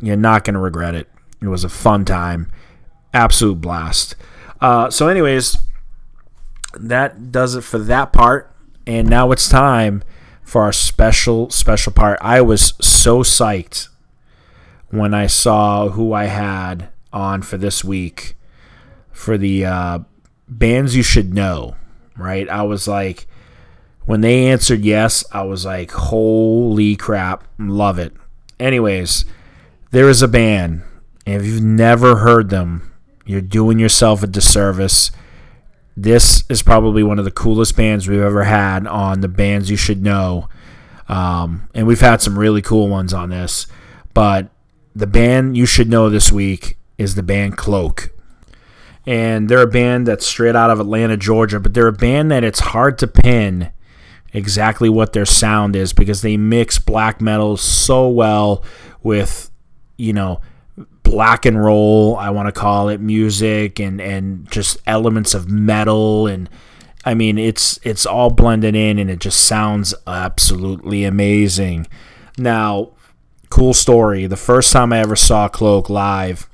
You're 0.00 0.14
not 0.14 0.44
going 0.44 0.54
to 0.54 0.60
regret 0.60 0.94
it. 0.94 1.10
It 1.42 1.48
was 1.48 1.64
a 1.64 1.68
fun 1.68 2.04
time, 2.04 2.48
absolute 3.12 3.60
blast. 3.60 4.14
Uh, 4.60 4.88
so, 4.88 5.08
anyways, 5.08 5.58
that 6.78 7.32
does 7.32 7.56
it 7.56 7.62
for 7.62 7.78
that 7.78 8.12
part. 8.12 8.54
And 8.86 9.10
now 9.10 9.32
it's 9.32 9.48
time 9.48 10.04
for 10.44 10.62
our 10.62 10.72
special, 10.72 11.50
special 11.50 11.92
part. 11.92 12.20
I 12.22 12.40
was 12.40 12.74
so 12.80 13.24
psyched 13.24 13.88
when 14.90 15.12
I 15.12 15.26
saw 15.26 15.88
who 15.88 16.12
I 16.12 16.26
had 16.26 16.90
on 17.12 17.42
for 17.42 17.58
this 17.58 17.82
week 17.82 18.36
for 19.16 19.38
the 19.38 19.64
uh, 19.64 19.98
bands 20.46 20.94
you 20.94 21.02
should 21.02 21.32
know, 21.32 21.74
right? 22.16 22.48
I 22.48 22.62
was 22.62 22.86
like, 22.86 23.26
when 24.04 24.20
they 24.20 24.46
answered 24.46 24.84
yes, 24.84 25.24
I 25.32 25.42
was 25.42 25.64
like, 25.64 25.90
holy 25.90 26.94
crap, 26.96 27.42
love 27.58 27.98
it. 27.98 28.12
Anyways, 28.60 29.24
there 29.90 30.08
is 30.08 30.22
a 30.22 30.28
band, 30.28 30.82
and 31.26 31.40
if 31.42 31.46
you've 31.46 31.62
never 31.62 32.16
heard 32.16 32.50
them, 32.50 32.92
You're 33.26 33.40
doing 33.40 33.80
yourself 33.80 34.22
a 34.22 34.28
disservice. 34.28 35.10
This 35.96 36.44
is 36.48 36.62
probably 36.62 37.02
one 37.02 37.18
of 37.18 37.24
the 37.24 37.32
coolest 37.32 37.76
bands 37.76 38.06
we've 38.06 38.20
ever 38.20 38.44
had 38.44 38.86
on 38.86 39.20
the 39.20 39.28
bands 39.28 39.68
you 39.68 39.76
should 39.76 40.00
know. 40.02 40.48
Um, 41.08 41.68
and 41.74 41.86
we've 41.88 42.00
had 42.00 42.22
some 42.22 42.38
really 42.38 42.62
cool 42.62 42.88
ones 42.88 43.12
on 43.12 43.30
this. 43.30 43.66
But 44.14 44.48
the 44.94 45.08
band 45.08 45.56
you 45.56 45.66
should 45.66 45.90
know 45.90 46.08
this 46.08 46.30
week 46.30 46.78
is 46.98 47.16
the 47.16 47.22
band 47.22 47.56
Cloak. 47.56 48.10
And 49.06 49.48
they're 49.48 49.62
a 49.62 49.68
band 49.68 50.06
that's 50.06 50.26
straight 50.26 50.56
out 50.56 50.70
of 50.70 50.80
Atlanta, 50.80 51.16
Georgia, 51.16 51.60
but 51.60 51.74
they're 51.74 51.86
a 51.86 51.92
band 51.92 52.30
that 52.32 52.42
it's 52.42 52.58
hard 52.60 52.98
to 52.98 53.06
pin 53.06 53.70
exactly 54.32 54.88
what 54.88 55.12
their 55.12 55.24
sound 55.24 55.76
is 55.76 55.92
because 55.92 56.22
they 56.22 56.36
mix 56.36 56.78
black 56.78 57.20
metal 57.20 57.56
so 57.56 58.08
well 58.08 58.64
with, 59.02 59.50
you 59.96 60.12
know, 60.12 60.40
black 61.04 61.46
and 61.46 61.62
roll, 61.62 62.16
I 62.16 62.30
want 62.30 62.52
to 62.52 62.52
call 62.52 62.88
it, 62.88 63.00
music 63.00 63.78
and 63.78 64.00
and 64.00 64.50
just 64.50 64.78
elements 64.86 65.34
of 65.34 65.48
metal 65.48 66.26
and 66.26 66.50
I 67.04 67.14
mean, 67.14 67.38
it's 67.38 67.78
it's 67.84 68.04
all 68.04 68.30
blended 68.30 68.74
in 68.74 68.98
and 68.98 69.08
it 69.08 69.20
just 69.20 69.44
sounds 69.44 69.94
absolutely 70.08 71.04
amazing. 71.04 71.86
Now, 72.36 72.90
cool 73.48 73.74
story. 73.74 74.26
The 74.26 74.36
first 74.36 74.72
time 74.72 74.92
I 74.92 74.98
ever 74.98 75.14
saw 75.14 75.46
Cloak 75.48 75.88
live 75.88 76.48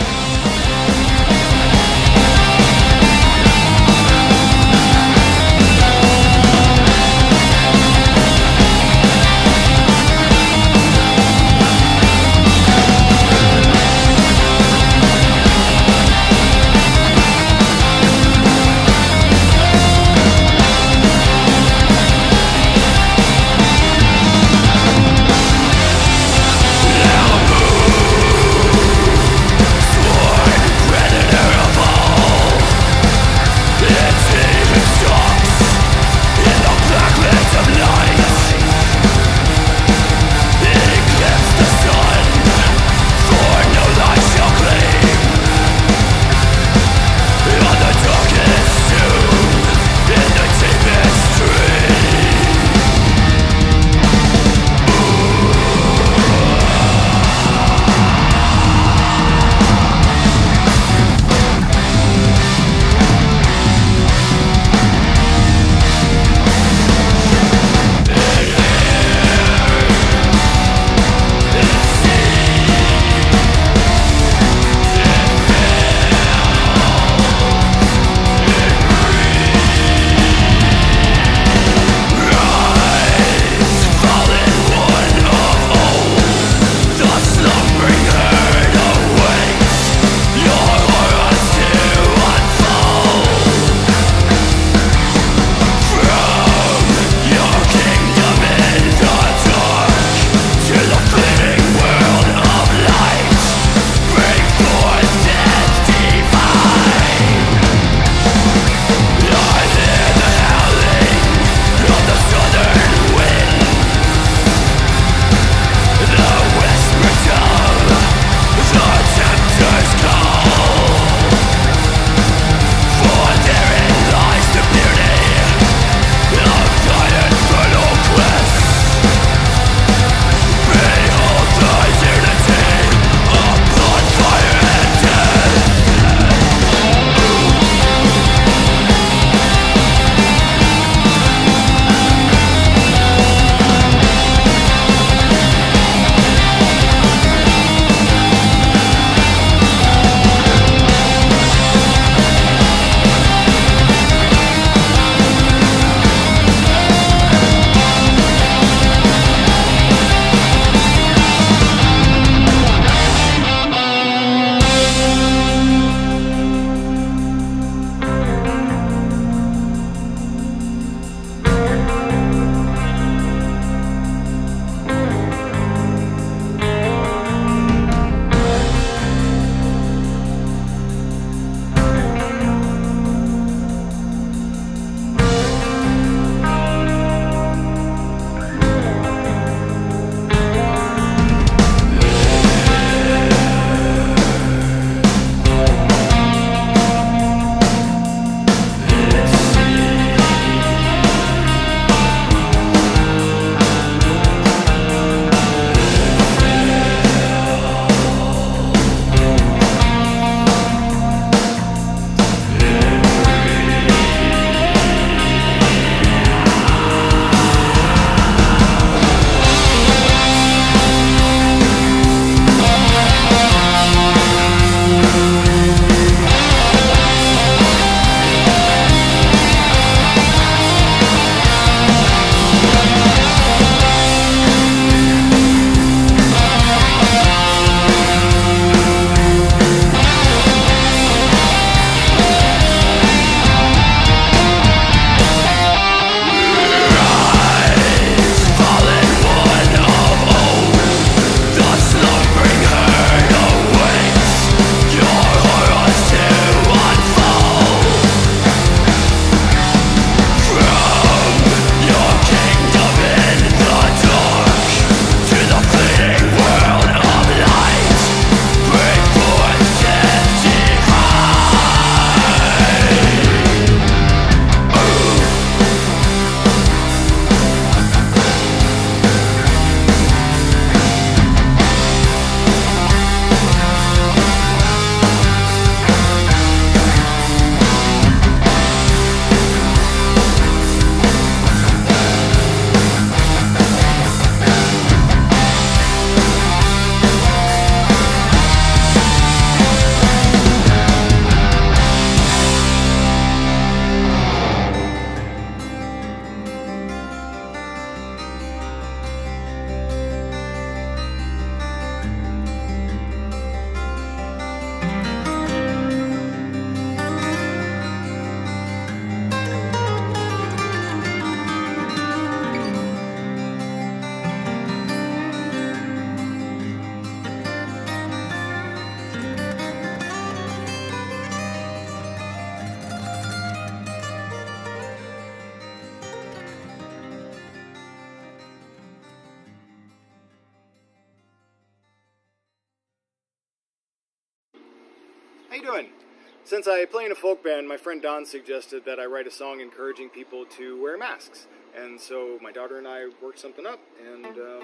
Since 346.55 346.69
I 346.69 346.85
play 346.85 347.05
in 347.05 347.11
a 347.11 347.17
folk 347.17 347.43
band, 347.43 347.67
my 347.67 347.77
friend 347.77 348.01
Don 348.01 348.25
suggested 348.25 348.85
that 348.85 349.01
I 349.01 349.07
write 349.07 349.27
a 349.27 349.31
song 349.33 349.61
encouraging 349.61 350.09
people 350.09 350.47
to 350.57 350.81
wear 350.81 350.97
masks. 350.97 351.49
And 351.77 352.01
so 352.01 352.38
my 352.40 352.53
daughter 352.53 352.79
and 352.79 352.87
I 352.87 353.07
worked 353.21 353.40
something 353.40 353.67
up, 353.67 353.81
and 354.01 354.25
um, 354.25 354.62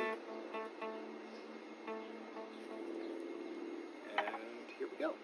and 4.16 4.70
here 4.78 4.86
we 4.86 4.98
go. 5.00 5.14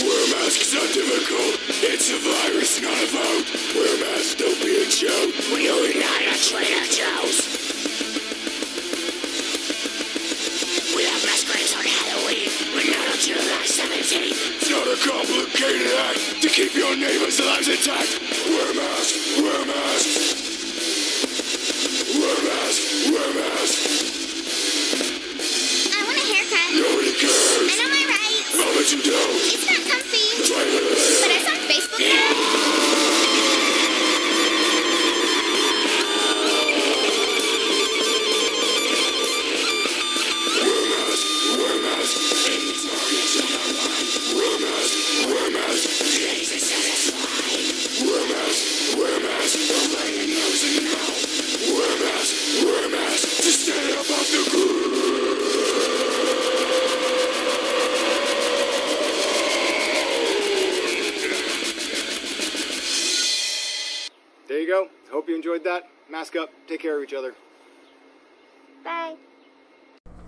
Wear 0.00 0.26
masks 0.32 0.72
not 0.72 0.88
difficult. 0.94 1.60
It's 1.84 2.08
a 2.08 2.16
virus, 2.16 2.80
not 2.80 2.96
a 2.96 3.08
vote. 3.12 3.74
Wear 3.74 4.00
masks, 4.00 4.36
don't 4.36 4.58
be 4.62 4.82
a 4.82 4.88
joke. 4.88 5.34
We 5.52 5.68
are 5.68 6.00
not 6.00 6.22
a 6.22 6.38
Trader 6.42 6.86
Joe's. 6.90 7.65
On 13.80 13.88
July 13.88 13.98
17th. 13.98 14.56
It's 14.56 14.70
not 14.70 14.86
a 14.86 14.96
complicated 15.08 15.92
act 16.08 16.42
to 16.42 16.48
keep 16.48 16.74
your 16.74 16.96
neighbors' 16.96 17.40
lives 17.40 17.68
intact. 17.68 18.20
Wear 18.48 18.74
masks, 18.74 19.40
wear 19.40 19.66
masks. 19.66 20.05
Each 67.06 67.14
other. 67.14 67.34
Bye. 68.84 69.16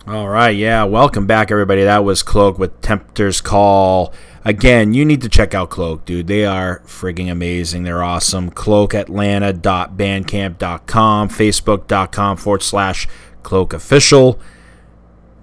All 0.07 0.29
right, 0.29 0.57
yeah, 0.57 0.85
welcome 0.85 1.27
back, 1.27 1.51
everybody. 1.51 1.83
That 1.83 2.05
was 2.05 2.23
Cloak 2.23 2.57
with 2.57 2.81
Tempter's 2.81 3.41
Call. 3.41 4.15
Again, 4.45 4.95
you 4.95 5.05
need 5.05 5.21
to 5.23 5.29
check 5.29 5.55
out 5.55 5.71
Cloak, 5.71 6.05
dude. 6.05 6.29
They 6.29 6.47
are 6.47 6.81
frigging 6.87 7.29
amazing. 7.31 7.83
They're 7.83 8.03
awesome. 8.03 8.53
CloakAtlanta.bandcamp.com, 8.53 11.29
Facebook.com 11.29 12.37
forward 12.37 12.63
slash 12.63 13.09
Cloak 13.43 13.75
Official. 13.75 14.39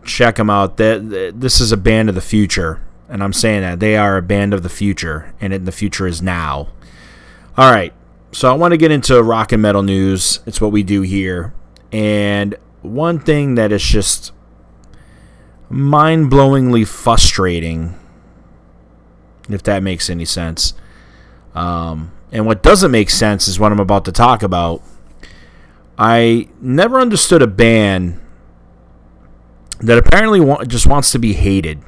Check 0.06 0.38
them 0.38 0.50
out. 0.50 0.78
This 0.78 1.60
is 1.60 1.74
a 1.74 1.78
band 1.78 2.08
of 2.08 2.16
the 2.16 2.22
future, 2.22 2.82
and 3.10 3.22
I'm 3.22 3.34
saying 3.34 3.60
that 3.62 3.82
they 3.82 3.98
are 3.98 4.16
a 4.18 4.22
band 4.22 4.54
of 4.54 4.64
the 4.64 4.70
future, 4.70 5.34
and 5.42 5.54
the 5.66 5.72
future 5.74 6.08
is 6.08 6.22
now. 6.22 6.70
All 7.58 7.72
right, 7.72 7.94
so 8.36 8.52
I 8.52 8.54
want 8.54 8.74
to 8.74 8.78
get 8.78 8.92
into 8.92 9.24
rock 9.24 9.54
and 9.54 9.62
metal 9.62 9.82
news. 9.82 10.42
It's 10.46 10.60
what 10.60 10.74
we 10.74 10.84
do 10.84 11.04
here, 11.04 11.54
and 11.94 12.54
one 12.82 13.18
thing 13.18 13.56
that 13.56 13.72
is 13.72 13.82
just 13.82 14.34
mind-blowingly 15.70 16.86
frustrating 16.86 17.98
if 19.50 19.64
that 19.64 19.82
makes 19.84 20.10
any 20.10 20.26
sense. 20.26 20.74
Um, 21.54 22.12
and 22.30 22.46
what 22.46 22.62
doesn't 22.62 22.92
make 22.92 23.10
sense 23.10 23.48
is 23.48 23.58
what 23.58 23.72
i'm 23.72 23.80
about 23.80 24.04
to 24.06 24.12
talk 24.12 24.44
about. 24.44 24.82
I 25.98 26.50
never 26.60 27.00
understood 27.00 27.42
a 27.42 27.48
band 27.48 28.20
that 29.80 29.98
apparently 29.98 30.68
just 30.68 30.88
wants 30.88 31.14
to 31.14 31.20
be 31.20 31.32
hated. 31.34 31.82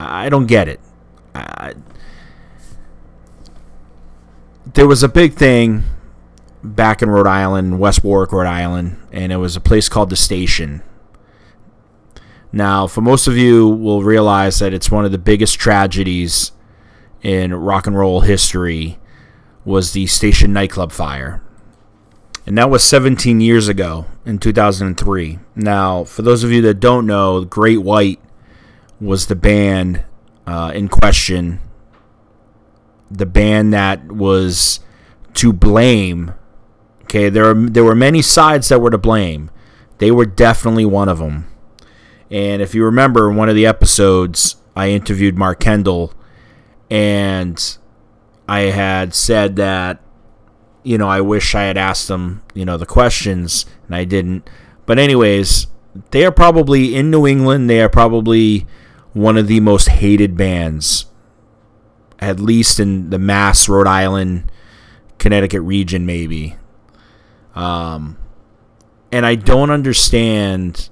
I 0.00 0.28
don't 0.28 0.46
get 0.46 0.66
it. 0.66 0.80
I, 1.32 1.74
there 4.74 4.88
was 4.88 5.04
a 5.04 5.08
big 5.08 5.34
thing 5.34 5.84
back 6.62 7.02
in 7.02 7.10
Rhode 7.10 7.26
Island, 7.26 7.78
West 7.78 8.04
Warwick, 8.04 8.32
Rhode 8.32 8.46
Island, 8.46 8.96
and 9.10 9.32
it 9.32 9.36
was 9.36 9.56
a 9.56 9.60
place 9.60 9.88
called 9.88 10.10
the 10.10 10.16
Station. 10.16 10.82
Now, 12.52 12.86
for 12.86 13.00
most 13.00 13.26
of 13.26 13.36
you, 13.36 13.68
will 13.68 14.02
realize 14.02 14.58
that 14.58 14.74
it's 14.74 14.90
one 14.90 15.04
of 15.04 15.12
the 15.12 15.18
biggest 15.18 15.58
tragedies 15.58 16.52
in 17.22 17.54
rock 17.54 17.86
and 17.86 17.96
roll 17.96 18.20
history 18.20 18.98
was 19.64 19.92
the 19.92 20.06
Station 20.06 20.52
nightclub 20.52 20.92
fire. 20.92 21.42
And 22.44 22.58
that 22.58 22.70
was 22.70 22.82
17 22.82 23.40
years 23.40 23.68
ago 23.68 24.06
in 24.26 24.38
2003. 24.38 25.38
Now, 25.54 26.04
for 26.04 26.22
those 26.22 26.42
of 26.42 26.50
you 26.50 26.60
that 26.62 26.80
don't 26.80 27.06
know, 27.06 27.44
Great 27.44 27.82
White 27.82 28.20
was 29.00 29.26
the 29.26 29.36
band 29.36 30.04
uh, 30.46 30.72
in 30.74 30.88
question, 30.88 31.60
the 33.10 33.26
band 33.26 33.72
that 33.72 34.10
was 34.10 34.80
to 35.34 35.52
blame. 35.52 36.34
Okay, 37.02 37.28
there 37.28 37.50
are, 37.50 37.54
there 37.54 37.84
were 37.84 37.94
many 37.94 38.22
sides 38.22 38.68
that 38.68 38.80
were 38.80 38.90
to 38.90 38.98
blame. 38.98 39.50
They 39.98 40.10
were 40.10 40.26
definitely 40.26 40.84
one 40.84 41.08
of 41.08 41.18
them. 41.18 41.46
And 42.30 42.62
if 42.62 42.74
you 42.74 42.84
remember 42.84 43.30
in 43.30 43.36
one 43.36 43.48
of 43.48 43.54
the 43.54 43.66
episodes, 43.66 44.56
I 44.74 44.88
interviewed 44.88 45.36
Mark 45.36 45.60
Kendall, 45.60 46.14
and 46.90 47.78
I 48.48 48.60
had 48.60 49.14
said 49.14 49.56
that, 49.56 50.00
you 50.82 50.96
know, 50.96 51.08
I 51.08 51.20
wish 51.20 51.54
I 51.54 51.64
had 51.64 51.76
asked 51.76 52.08
them, 52.08 52.42
you 52.54 52.64
know, 52.64 52.76
the 52.76 52.86
questions, 52.86 53.66
and 53.86 53.94
I 53.94 54.04
didn't. 54.04 54.48
But, 54.86 54.98
anyways, 54.98 55.66
they 56.10 56.24
are 56.24 56.32
probably 56.32 56.94
in 56.94 57.10
New 57.10 57.26
England, 57.26 57.68
they 57.68 57.82
are 57.82 57.88
probably 57.88 58.66
one 59.12 59.36
of 59.36 59.46
the 59.46 59.60
most 59.60 59.88
hated 59.88 60.36
bands, 60.36 61.06
at 62.18 62.40
least 62.40 62.80
in 62.80 63.10
the 63.10 63.18
Mass, 63.18 63.68
Rhode 63.68 63.86
Island, 63.86 64.50
Connecticut 65.18 65.60
region, 65.60 66.06
maybe. 66.06 66.56
Um, 67.54 68.16
and 69.10 69.26
I 69.26 69.34
don't 69.34 69.70
understand 69.70 70.88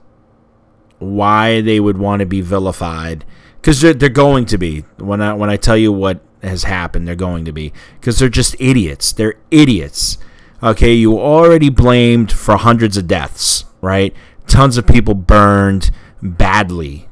why 0.99 1.63
they 1.63 1.81
would 1.81 1.97
want 1.97 2.21
to 2.21 2.27
be 2.27 2.43
vilified 2.43 3.25
because 3.61 3.81
they're, 3.81 3.95
they're 3.95 4.09
going 4.09 4.45
to 4.47 4.59
be. 4.59 4.81
When 4.99 5.21
I 5.21 5.33
when 5.33 5.51
I 5.51 5.57
tell 5.57 5.77
you 5.77 5.93
what 5.93 6.21
has 6.43 6.65
happened 6.65 7.09
they're 7.09 7.17
going 7.17 7.45
to 7.47 7.53
be. 7.53 7.73
Because 7.99 8.19
they're 8.19 8.29
just 8.29 8.55
idiots. 8.61 9.13
They're 9.13 9.37
idiots. 9.51 10.19
Okay 10.63 10.93
you 10.93 11.19
already 11.19 11.71
blamed 11.71 12.31
for 12.31 12.57
hundreds 12.57 12.97
of 12.97 13.07
deaths 13.07 13.65
right? 13.81 14.15
Tons 14.47 14.77
of 14.77 14.87
people 14.87 15.15
burned 15.15 15.91
badly 16.23 17.09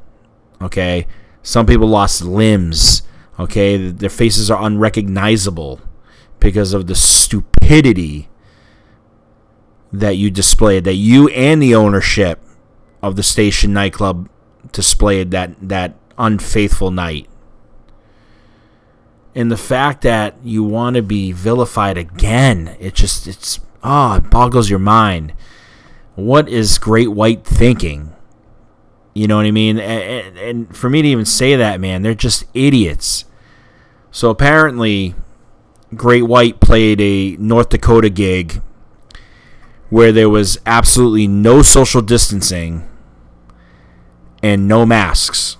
okay? 0.61 1.07
Some 1.41 1.65
people 1.65 1.87
lost 1.87 2.23
limbs 2.23 3.01
okay? 3.39 3.89
Their 3.89 4.09
faces 4.09 4.51
are 4.51 4.63
unrecognizable 4.63 5.81
because 6.39 6.73
of 6.73 6.87
the 6.87 6.95
stupidity 6.95 8.29
that 9.91 10.17
you 10.17 10.29
displayed 10.29 10.83
that 10.83 10.95
you 10.95 11.29
and 11.29 11.61
the 11.61 11.75
ownership 11.75 12.39
of 13.01 13.15
the 13.15 13.23
station 13.23 13.73
nightclub 13.73 14.29
displayed 14.71 15.31
that 15.31 15.55
that 15.61 15.95
unfaithful 16.17 16.91
night. 16.91 17.27
And 19.35 19.51
the 19.51 19.57
fact 19.57 20.01
that 20.01 20.35
you 20.43 20.63
want 20.63 20.95
to 20.95 21.01
be 21.01 21.31
vilified 21.31 21.97
again, 21.97 22.75
it 22.79 22.93
just 22.93 23.27
it's 23.27 23.59
ah, 23.83 24.13
oh, 24.13 24.17
it 24.17 24.29
boggles 24.29 24.69
your 24.69 24.79
mind. 24.79 25.33
What 26.15 26.49
is 26.49 26.77
Great 26.77 27.11
White 27.11 27.45
thinking? 27.45 28.13
You 29.13 29.27
know 29.27 29.37
what 29.37 29.45
I 29.45 29.51
mean? 29.51 29.79
And, 29.79 30.37
and 30.37 30.77
for 30.77 30.89
me 30.89 31.01
to 31.01 31.07
even 31.07 31.25
say 31.25 31.55
that, 31.55 31.79
man, 31.79 32.01
they're 32.01 32.13
just 32.13 32.45
idiots. 32.53 33.25
So 34.11 34.29
apparently, 34.29 35.15
Great 35.95 36.23
White 36.23 36.59
played 36.59 36.99
a 36.99 37.37
North 37.37 37.69
Dakota 37.69 38.09
gig 38.09 38.61
where 39.89 40.11
there 40.11 40.29
was 40.29 40.59
absolutely 40.65 41.27
no 41.27 41.61
social 41.61 42.01
distancing 42.01 42.87
and 44.43 44.67
no 44.67 44.85
masks. 44.85 45.57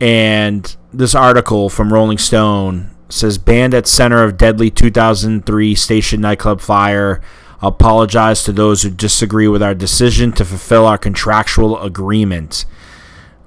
And 0.00 0.76
this 0.92 1.14
article 1.14 1.68
from 1.68 1.92
Rolling 1.92 2.18
Stone 2.18 2.90
says 3.08 3.38
band 3.38 3.74
at 3.74 3.86
center 3.86 4.22
of 4.22 4.36
deadly 4.36 4.70
2003 4.70 5.74
station 5.74 6.20
nightclub 6.20 6.60
fire. 6.60 7.20
Apologize 7.62 8.42
to 8.44 8.52
those 8.52 8.82
who 8.82 8.90
disagree 8.90 9.46
with 9.46 9.62
our 9.62 9.74
decision 9.74 10.32
to 10.32 10.44
fulfill 10.44 10.86
our 10.86 10.96
contractual 10.96 11.78
agreement, 11.82 12.64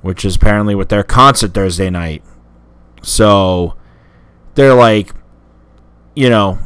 which 0.01 0.23
is 0.23 0.36
apparently 0.36 0.75
with 0.75 0.89
their 0.89 1.03
concert 1.03 1.53
Thursday 1.53 1.89
night. 1.89 2.23
So 3.01 3.75
they're 4.53 4.75
like, 4.75 5.12
you 6.15 6.29
know, 6.29 6.60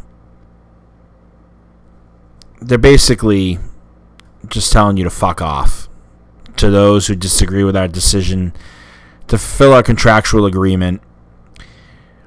they're 2.68 2.78
basically 2.78 3.60
just 4.48 4.72
telling 4.74 4.98
you 4.98 5.04
to 5.06 5.10
fuck 5.10 5.42
off. 5.42 5.88
To 6.58 6.70
those 6.70 7.08
who 7.08 7.16
disagree 7.16 7.64
with 7.64 7.78
our 7.78 7.88
decision 7.88 8.52
to 9.28 9.38
fulfill 9.38 9.74
our 9.74 9.84
contractual 9.84 10.46
agreement, 10.46 11.02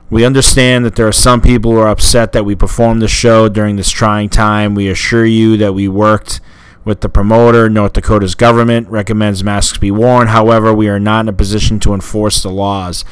we 0.08 0.24
understand 0.24 0.84
that 0.84 0.96
there 0.96 1.06
are 1.06 1.12
some 1.12 1.40
people 1.40 1.72
who 1.72 1.78
are 1.78 1.88
upset 1.88 2.32
that 2.32 2.44
we 2.44 2.54
performed 2.54 3.02
the 3.02 3.08
show 3.08 3.48
during 3.48 3.76
this 3.76 3.90
trying 3.90 4.28
time. 4.28 4.74
We 4.74 4.88
assure 4.88 5.26
you 5.26 5.56
that 5.58 5.72
we 5.72 5.88
worked 5.88 6.40
with 6.84 7.00
the 7.00 7.08
promoter. 7.08 7.68
North 7.68 7.92
Dakota's 7.92 8.34
government 8.34 8.88
recommends 8.88 9.44
masks 9.44 9.78
be 9.78 9.90
worn. 9.90 10.28
However, 10.28 10.72
we 10.72 10.88
are 10.88 11.00
not 11.00 11.20
in 11.22 11.28
a 11.28 11.32
position 11.32 11.80
to 11.80 11.92
enforce 11.92 12.42
the 12.42 12.50
laws. 12.50 13.04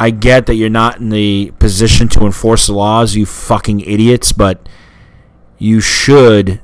I 0.00 0.10
get 0.10 0.46
that 0.46 0.56
you're 0.56 0.68
not 0.70 0.98
in 0.98 1.10
the 1.10 1.52
position 1.58 2.08
to 2.08 2.26
enforce 2.26 2.66
the 2.66 2.72
laws, 2.72 3.14
you 3.14 3.24
fucking 3.24 3.80
idiots, 3.80 4.32
but 4.32 4.66
you 5.62 5.80
should 5.80 6.60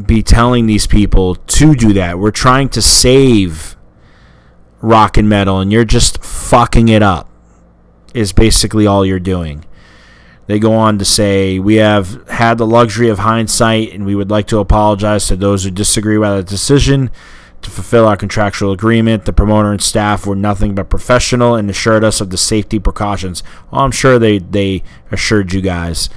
be 0.00 0.22
telling 0.22 0.66
these 0.66 0.86
people 0.86 1.34
to 1.34 1.74
do 1.74 1.92
that. 1.94 2.18
We're 2.18 2.30
trying 2.30 2.68
to 2.70 2.80
save 2.80 3.76
rock 4.80 5.16
and 5.16 5.28
metal, 5.28 5.58
and 5.58 5.72
you're 5.72 5.84
just 5.84 6.22
fucking 6.22 6.88
it 6.88 7.02
up, 7.02 7.28
is 8.14 8.32
basically 8.32 8.86
all 8.86 9.04
you're 9.04 9.18
doing. 9.18 9.64
They 10.46 10.60
go 10.60 10.74
on 10.74 10.96
to 10.98 11.04
say, 11.04 11.58
We 11.58 11.76
have 11.76 12.28
had 12.28 12.58
the 12.58 12.66
luxury 12.66 13.08
of 13.08 13.18
hindsight, 13.18 13.92
and 13.92 14.06
we 14.06 14.14
would 14.14 14.30
like 14.30 14.46
to 14.48 14.60
apologize 14.60 15.26
to 15.26 15.34
those 15.34 15.64
who 15.64 15.72
disagree 15.72 16.16
with 16.16 16.28
our 16.28 16.42
decision 16.42 17.10
to 17.62 17.70
fulfill 17.70 18.06
our 18.06 18.16
contractual 18.16 18.70
agreement. 18.70 19.24
The 19.24 19.32
promoter 19.32 19.72
and 19.72 19.82
staff 19.82 20.24
were 20.24 20.36
nothing 20.36 20.76
but 20.76 20.88
professional 20.88 21.56
and 21.56 21.68
assured 21.68 22.04
us 22.04 22.20
of 22.20 22.30
the 22.30 22.36
safety 22.36 22.78
precautions. 22.78 23.42
Well, 23.72 23.80
I'm 23.80 23.90
sure 23.90 24.20
they, 24.20 24.38
they 24.38 24.84
assured 25.10 25.52
you 25.52 25.62
guys. 25.62 26.08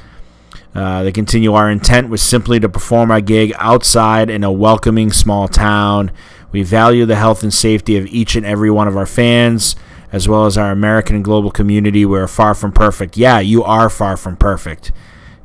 Uh, 0.76 1.04
they 1.04 1.12
continue, 1.12 1.54
Our 1.54 1.70
intent 1.70 2.10
was 2.10 2.22
simply 2.22 2.60
to 2.60 2.70
perform 2.70 3.12
our 3.12 3.22
gig 3.22 3.54
outside 3.58 4.30
in 4.30 4.44
a 4.44 4.52
welcoming 4.52 5.12
small 5.12 5.48
town. 5.48 6.12
We 6.52 6.64
value 6.64 7.06
the 7.06 7.16
health 7.16 7.44
and 7.44 7.54
safety 7.54 7.98
of 7.98 8.06
each 8.08 8.36
and 8.36 8.46
every 8.46 8.72
one 8.72 8.88
of 8.88 8.96
our 8.96 9.06
fans 9.06 9.76
as 10.12 10.28
well 10.28 10.46
as 10.46 10.58
our 10.58 10.72
American 10.72 11.16
and 11.16 11.26
global 11.26 11.52
community. 11.52 12.06
We're 12.06 12.28
far 12.28 12.54
from 12.54 12.72
perfect. 12.72 13.18
Yeah, 13.18 13.40
you 13.40 13.64
are 13.64 13.90
far 13.90 14.18
from 14.18 14.38
perfect, 14.38 14.92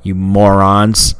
you 0.03 0.15
morons. 0.15 1.15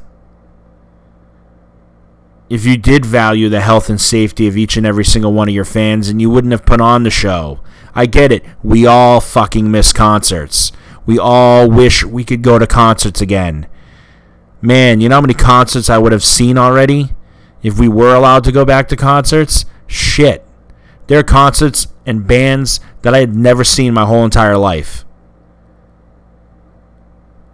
If 2.49 2.65
you 2.65 2.77
did 2.77 3.05
value 3.05 3.49
the 3.49 3.61
health 3.61 3.89
and 3.89 4.01
safety 4.01 4.47
of 4.47 4.57
each 4.57 4.77
and 4.77 4.87
every 4.87 5.05
single 5.05 5.33
one 5.33 5.49
of 5.49 5.55
your 5.55 5.65
fans, 5.65 6.09
and 6.09 6.21
you 6.21 6.31
wouldn't 6.31 6.53
have 6.53 6.67
put 6.67 6.81
on 6.81 7.03
the 7.03 7.11
show. 7.11 7.61
I 7.95 8.07
get 8.07 8.33
it. 8.33 8.45
We 8.63 8.87
all 8.87 9.21
fucking 9.21 9.71
miss 9.71 9.93
concerts. 9.93 10.73
We 11.07 11.19
all 11.19 11.71
wish 11.71 12.05
we 12.05 12.25
could 12.25 12.43
go 12.43 12.59
to 12.59 12.67
concerts 12.67 13.21
again. 13.21 13.67
Man, 14.65 15.03
you 15.03 15.11
know 15.11 15.17
how 15.17 15.21
many 15.21 15.35
concerts 15.35 15.91
I 15.91 15.99
would 15.99 16.13
have 16.13 16.25
seen 16.25 16.57
already 16.57 17.11
if 17.63 17.79
we 17.79 17.87
were 17.87 18.15
allowed 18.15 18.45
to 18.45 18.53
go 18.53 18.65
back 18.65 18.89
to 18.89 18.97
concerts? 18.97 19.67
Shit. 19.87 20.43
There 21.07 21.19
are 21.19 21.23
concerts 21.23 21.89
and 22.07 22.27
bands 22.27 22.81
that 23.03 23.15
I 23.15 23.19
had 23.19 23.37
never 23.37 23.63
seen 23.63 23.93
my 23.93 24.07
whole 24.07 24.25
entire 24.25 24.57
life. 24.57 25.05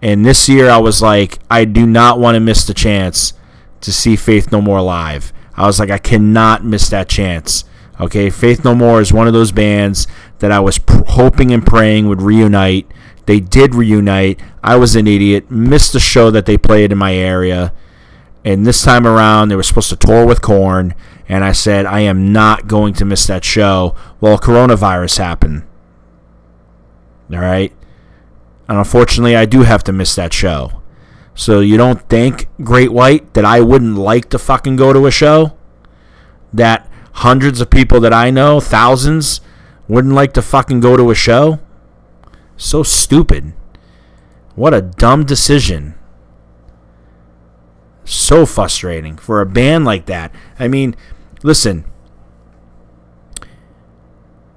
And 0.00 0.24
this 0.24 0.48
year 0.48 0.70
I 0.70 0.78
was 0.78 1.02
like, 1.02 1.40
I 1.50 1.64
do 1.64 1.84
not 1.84 2.20
want 2.20 2.36
to 2.36 2.40
miss 2.40 2.64
the 2.64 2.74
chance 2.74 3.32
to 3.80 3.92
see 3.92 4.14
Faith 4.14 4.52
No 4.52 4.60
More 4.60 4.80
live. 4.80 5.32
I 5.56 5.66
was 5.66 5.80
like, 5.80 5.90
I 5.90 5.98
cannot 5.98 6.64
miss 6.64 6.88
that 6.90 7.08
chance. 7.08 7.64
Okay, 8.00 8.30
Faith 8.30 8.64
No 8.64 8.74
More 8.74 9.00
is 9.00 9.12
one 9.12 9.26
of 9.26 9.34
those 9.34 9.52
bands 9.52 10.06
that 10.38 10.50
I 10.50 10.58
was 10.58 10.78
pr- 10.78 11.04
hoping 11.06 11.52
and 11.52 11.64
praying 11.64 12.08
would 12.08 12.22
reunite. 12.22 12.90
They 13.26 13.40
did 13.40 13.74
reunite. 13.74 14.40
I 14.64 14.76
was 14.76 14.96
an 14.96 15.06
idiot, 15.06 15.50
missed 15.50 15.92
the 15.92 16.00
show 16.00 16.30
that 16.30 16.46
they 16.46 16.56
played 16.56 16.92
in 16.92 16.98
my 16.98 17.14
area. 17.14 17.74
And 18.42 18.66
this 18.66 18.82
time 18.82 19.06
around, 19.06 19.48
they 19.48 19.56
were 19.56 19.62
supposed 19.62 19.90
to 19.90 19.96
tour 19.96 20.24
with 20.26 20.40
Korn, 20.40 20.94
and 21.28 21.44
I 21.44 21.52
said, 21.52 21.84
I 21.84 22.00
am 22.00 22.32
not 22.32 22.66
going 22.66 22.94
to 22.94 23.04
miss 23.04 23.26
that 23.26 23.44
show. 23.44 23.94
Well, 24.18 24.38
coronavirus 24.38 25.18
happened. 25.18 25.64
All 27.30 27.38
right? 27.38 27.72
And 28.66 28.78
unfortunately, 28.78 29.36
I 29.36 29.44
do 29.44 29.62
have 29.62 29.84
to 29.84 29.92
miss 29.92 30.14
that 30.14 30.32
show. 30.32 30.80
So 31.34 31.60
you 31.60 31.76
don't 31.76 32.08
think, 32.08 32.48
Great 32.64 32.92
White, 32.92 33.34
that 33.34 33.44
I 33.44 33.60
wouldn't 33.60 33.96
like 33.96 34.30
to 34.30 34.38
fucking 34.38 34.76
go 34.76 34.94
to 34.94 35.06
a 35.06 35.10
show? 35.10 35.56
That 36.52 36.89
hundreds 37.12 37.60
of 37.60 37.70
people 37.70 38.00
that 38.00 38.12
I 38.12 38.30
know, 38.30 38.60
thousands, 38.60 39.40
wouldn't 39.88 40.14
like 40.14 40.32
to 40.34 40.42
fucking 40.42 40.80
go 40.80 40.96
to 40.96 41.10
a 41.10 41.14
show? 41.14 41.58
So 42.56 42.82
stupid. 42.82 43.52
What 44.54 44.74
a 44.74 44.82
dumb 44.82 45.24
decision. 45.24 45.94
So 48.04 48.46
frustrating 48.46 49.16
for 49.16 49.40
a 49.40 49.46
band 49.46 49.84
like 49.84 50.06
that. 50.06 50.34
I 50.58 50.68
mean, 50.68 50.94
listen, 51.42 51.84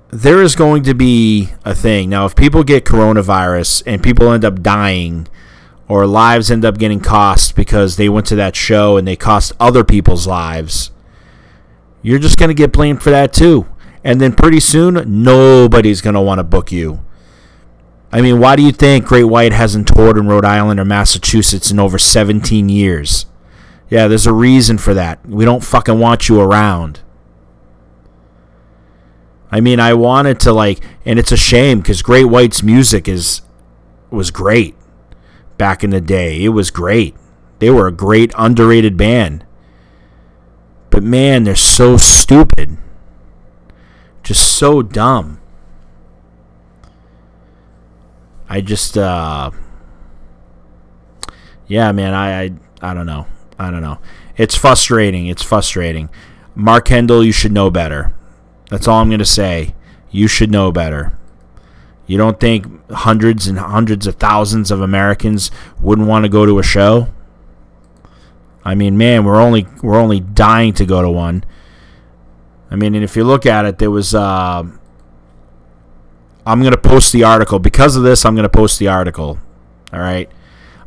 there 0.09 0.41
is 0.41 0.55
going 0.55 0.83
to 0.83 0.93
be 0.93 1.49
a 1.65 1.73
thing. 1.73 2.09
Now, 2.09 2.25
if 2.25 2.35
people 2.35 2.63
get 2.63 2.85
coronavirus 2.85 3.83
and 3.87 4.03
people 4.03 4.31
end 4.31 4.45
up 4.45 4.61
dying 4.61 5.27
or 5.87 6.05
lives 6.05 6.51
end 6.51 6.63
up 6.63 6.77
getting 6.77 6.99
cost 6.99 7.55
because 7.55 7.95
they 7.95 8.07
went 8.07 8.27
to 8.27 8.35
that 8.35 8.55
show 8.55 8.97
and 8.97 9.07
they 9.07 9.15
cost 9.15 9.53
other 9.59 9.83
people's 9.83 10.27
lives, 10.27 10.91
you're 12.03 12.19
just 12.19 12.37
going 12.37 12.49
to 12.49 12.53
get 12.53 12.71
blamed 12.71 13.01
for 13.01 13.09
that 13.09 13.33
too. 13.33 13.67
And 14.03 14.21
then 14.21 14.33
pretty 14.33 14.59
soon, 14.59 15.23
nobody's 15.23 16.01
going 16.01 16.13
to 16.13 16.21
want 16.21 16.39
to 16.39 16.43
book 16.43 16.71
you. 16.71 17.03
I 18.11 18.21
mean, 18.21 18.39
why 18.39 18.55
do 18.55 18.61
you 18.61 18.71
think 18.71 19.05
Great 19.05 19.23
White 19.23 19.53
hasn't 19.53 19.87
toured 19.87 20.17
in 20.17 20.27
Rhode 20.27 20.45
Island 20.45 20.79
or 20.79 20.85
Massachusetts 20.85 21.71
in 21.71 21.79
over 21.79 21.97
17 21.97 22.69
years? 22.69 23.25
Yeah, 23.89 24.07
there's 24.07 24.27
a 24.27 24.33
reason 24.33 24.77
for 24.77 24.93
that. 24.93 25.25
We 25.25 25.45
don't 25.45 25.63
fucking 25.63 25.99
want 25.99 26.29
you 26.29 26.39
around. 26.39 26.99
I 29.49 29.61
mean, 29.61 29.79
I 29.79 29.93
wanted 29.93 30.39
to 30.41 30.51
like, 30.51 30.79
and 31.05 31.17
it's 31.17 31.31
a 31.31 31.37
shame 31.37 31.79
because 31.79 32.01
Great 32.01 32.25
White's 32.25 32.61
music 32.61 33.07
is 33.07 33.41
was 34.09 34.29
great 34.29 34.75
back 35.57 35.83
in 35.83 35.89
the 35.89 36.01
day. 36.01 36.43
It 36.43 36.49
was 36.49 36.69
great. 36.71 37.15
They 37.59 37.69
were 37.69 37.87
a 37.87 37.91
great 37.91 38.31
underrated 38.37 38.97
band. 38.97 39.45
But 40.93 41.01
man, 41.01 41.43
they're 41.43 41.55
so 41.55 41.97
stupid. 41.97 42.77
Just 44.21 44.59
so 44.59 44.83
dumb. 44.83 45.41
I 48.47 48.61
just 48.61 48.95
uh 48.95 49.49
Yeah, 51.65 51.91
man, 51.93 52.13
I 52.13 52.43
I, 52.43 52.51
I 52.83 52.93
don't 52.93 53.07
know. 53.07 53.25
I 53.57 53.71
don't 53.71 53.81
know. 53.81 53.97
It's 54.37 54.53
frustrating. 54.53 55.25
It's 55.25 55.41
frustrating. 55.41 56.09
Mark 56.53 56.85
Kendall, 56.85 57.25
you 57.25 57.31
should 57.31 57.51
know 57.51 57.71
better. 57.71 58.13
That's 58.69 58.87
all 58.87 59.01
I'm 59.01 59.09
going 59.09 59.17
to 59.17 59.25
say. 59.25 59.73
You 60.11 60.27
should 60.27 60.51
know 60.51 60.71
better. 60.71 61.17
You 62.05 62.19
don't 62.19 62.39
think 62.39 62.67
hundreds 62.91 63.47
and 63.47 63.57
hundreds 63.57 64.05
of 64.05 64.17
thousands 64.17 64.69
of 64.69 64.79
Americans 64.79 65.49
wouldn't 65.79 66.07
want 66.07 66.25
to 66.25 66.29
go 66.29 66.45
to 66.45 66.59
a 66.59 66.63
show? 66.63 67.07
I 68.65 68.75
mean, 68.75 68.97
man, 68.97 69.25
we're 69.25 69.41
only 69.41 69.67
we're 69.81 69.99
only 69.99 70.19
dying 70.19 70.73
to 70.73 70.85
go 70.85 71.01
to 71.01 71.09
one. 71.09 71.43
I 72.71 72.75
mean, 72.75 72.95
and 72.95 73.03
if 73.03 73.15
you 73.15 73.23
look 73.23 73.45
at 73.45 73.65
it, 73.65 73.77
there 73.77 73.91
was. 73.91 74.15
Uh, 74.15 74.63
I'm 76.45 76.59
going 76.59 76.73
to 76.73 76.77
post 76.77 77.13
the 77.13 77.23
article 77.23 77.59
because 77.59 77.95
of 77.95 78.03
this. 78.03 78.25
I'm 78.25 78.35
going 78.35 78.43
to 78.43 78.49
post 78.49 78.79
the 78.79 78.89
article. 78.89 79.39
All 79.93 79.99
right. 79.99 80.29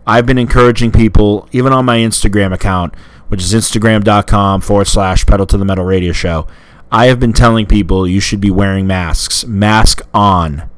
I've 0.07 0.27
been 0.27 0.39
encouraging 0.39 0.93
people, 0.93 1.49
even 1.53 1.73
on 1.73 1.85
my 1.85 1.99
Instagram 1.99 2.53
account, 2.53 2.95
which 3.29 3.43
is 3.43 3.55
instagram.com 3.55 4.61
forward 4.61 4.87
slash 4.87 5.27
pedal 5.27 5.47
to 5.47 5.57
the 5.57 5.65
metal 5.65 5.85
radio 5.85 6.12
show. 6.12 6.47
I 6.93 7.07
have 7.07 7.19
been 7.19 7.33
telling 7.33 7.67
people 7.67 8.07
you 8.07 8.21
should 8.21 8.41
be 8.41 8.51
wearing 8.51 8.87
masks, 8.87 9.45
mask 9.47 10.03
on, 10.15 10.71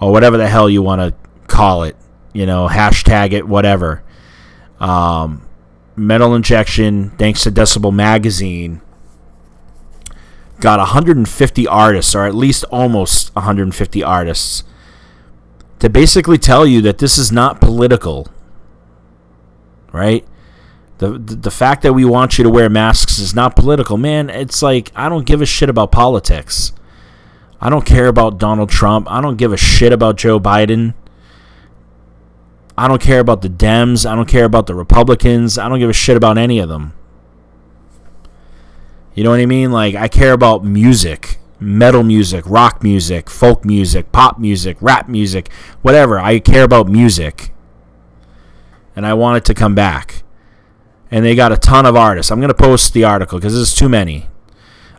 or 0.00 0.12
whatever 0.12 0.38
the 0.38 0.48
hell 0.48 0.70
you 0.70 0.82
want 0.82 1.00
to 1.00 1.14
call 1.48 1.82
it. 1.82 1.96
You 2.32 2.46
know, 2.46 2.68
hashtag 2.68 3.32
it, 3.32 3.46
whatever. 3.46 4.02
Um, 4.80 5.46
metal 5.96 6.34
injection, 6.34 7.10
thanks 7.18 7.42
to 7.44 7.50
Decibel 7.50 7.92
Magazine, 7.92 8.80
got 10.60 10.78
150 10.78 11.66
artists, 11.66 12.14
or 12.14 12.26
at 12.26 12.34
least 12.34 12.64
almost 12.64 13.34
150 13.34 14.02
artists, 14.02 14.64
to 15.78 15.88
basically 15.88 16.38
tell 16.38 16.66
you 16.66 16.80
that 16.82 16.98
this 16.98 17.18
is 17.18 17.32
not 17.32 17.60
political. 17.60 18.28
Right? 19.92 20.26
The, 20.98 21.12
the, 21.12 21.34
the 21.36 21.50
fact 21.50 21.82
that 21.82 21.92
we 21.92 22.04
want 22.04 22.38
you 22.38 22.44
to 22.44 22.50
wear 22.50 22.70
masks 22.70 23.18
is 23.18 23.34
not 23.34 23.56
political, 23.56 23.96
man. 23.96 24.30
It's 24.30 24.62
like 24.62 24.90
I 24.94 25.08
don't 25.08 25.26
give 25.26 25.42
a 25.42 25.46
shit 25.46 25.68
about 25.68 25.92
politics. 25.92 26.72
I 27.60 27.70
don't 27.70 27.84
care 27.84 28.06
about 28.06 28.38
Donald 28.38 28.70
Trump. 28.70 29.10
I 29.10 29.20
don't 29.20 29.36
give 29.36 29.52
a 29.52 29.56
shit 29.56 29.92
about 29.92 30.16
Joe 30.16 30.38
Biden. 30.38 30.94
I 32.78 32.88
don't 32.88 33.00
care 33.00 33.20
about 33.20 33.42
the 33.42 33.48
Dems. 33.48 34.08
I 34.08 34.14
don't 34.14 34.28
care 34.28 34.44
about 34.44 34.66
the 34.66 34.74
Republicans. 34.74 35.56
I 35.58 35.68
don't 35.68 35.78
give 35.78 35.90
a 35.90 35.94
shit 35.94 36.16
about 36.16 36.36
any 36.38 36.58
of 36.58 36.68
them. 36.68 36.92
You 39.14 39.24
know 39.24 39.30
what 39.30 39.40
I 39.40 39.46
mean? 39.46 39.72
Like 39.72 39.94
I 39.94 40.08
care 40.08 40.32
about 40.32 40.62
music, 40.64 41.38
metal 41.58 42.02
music, 42.02 42.44
rock 42.46 42.82
music, 42.82 43.30
folk 43.30 43.64
music, 43.64 44.12
pop 44.12 44.38
music, 44.38 44.76
rap 44.80 45.08
music, 45.08 45.50
whatever. 45.80 46.18
I 46.20 46.38
care 46.38 46.64
about 46.64 46.86
music. 46.86 47.52
And 48.94 49.06
I 49.06 49.14
want 49.14 49.38
it 49.38 49.44
to 49.46 49.54
come 49.54 49.74
back. 49.74 50.22
and 51.10 51.24
they 51.24 51.34
got 51.34 51.52
a 51.52 51.56
ton 51.56 51.86
of 51.86 51.96
artists. 51.96 52.32
I'm 52.32 52.40
going 52.40 52.48
to 52.48 52.54
post 52.54 52.92
the 52.92 53.04
article 53.04 53.38
because 53.38 53.54
there's 53.54 53.74
too 53.74 53.88
many. 53.88 54.28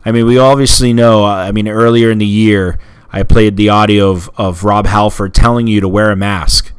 I 0.05 0.11
mean, 0.11 0.25
we 0.25 0.37
obviously 0.37 0.93
know. 0.93 1.25
Uh, 1.25 1.35
I 1.35 1.51
mean, 1.51 1.67
earlier 1.67 2.09
in 2.11 2.17
the 2.17 2.25
year, 2.25 2.79
I 3.11 3.23
played 3.23 3.57
the 3.57 3.69
audio 3.69 4.11
of, 4.11 4.29
of 4.37 4.63
Rob 4.63 4.85
Halford 4.87 5.33
telling 5.33 5.67
you 5.67 5.81
to 5.81 5.87
wear 5.87 6.11
a 6.11 6.15
mask. 6.15 6.71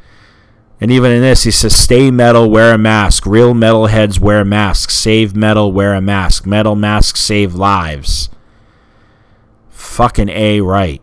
And 0.81 0.93
even 0.93 1.11
in 1.11 1.23
this, 1.23 1.43
he 1.43 1.51
says, 1.51 1.75
stay 1.75 2.11
metal, 2.11 2.49
wear 2.49 2.73
a 2.73 2.79
mask. 2.79 3.27
Real 3.27 3.53
metalheads 3.53 4.21
wear 4.21 4.45
masks. 4.45 4.95
Save 4.95 5.35
metal, 5.35 5.73
wear 5.73 5.93
a 5.95 6.01
mask. 6.01 6.47
Metal 6.47 6.77
masks 6.77 7.21
save 7.21 7.55
lives. 7.55 8.29
Fucking 9.71 10.29
A 10.29 10.61
right. 10.61 11.03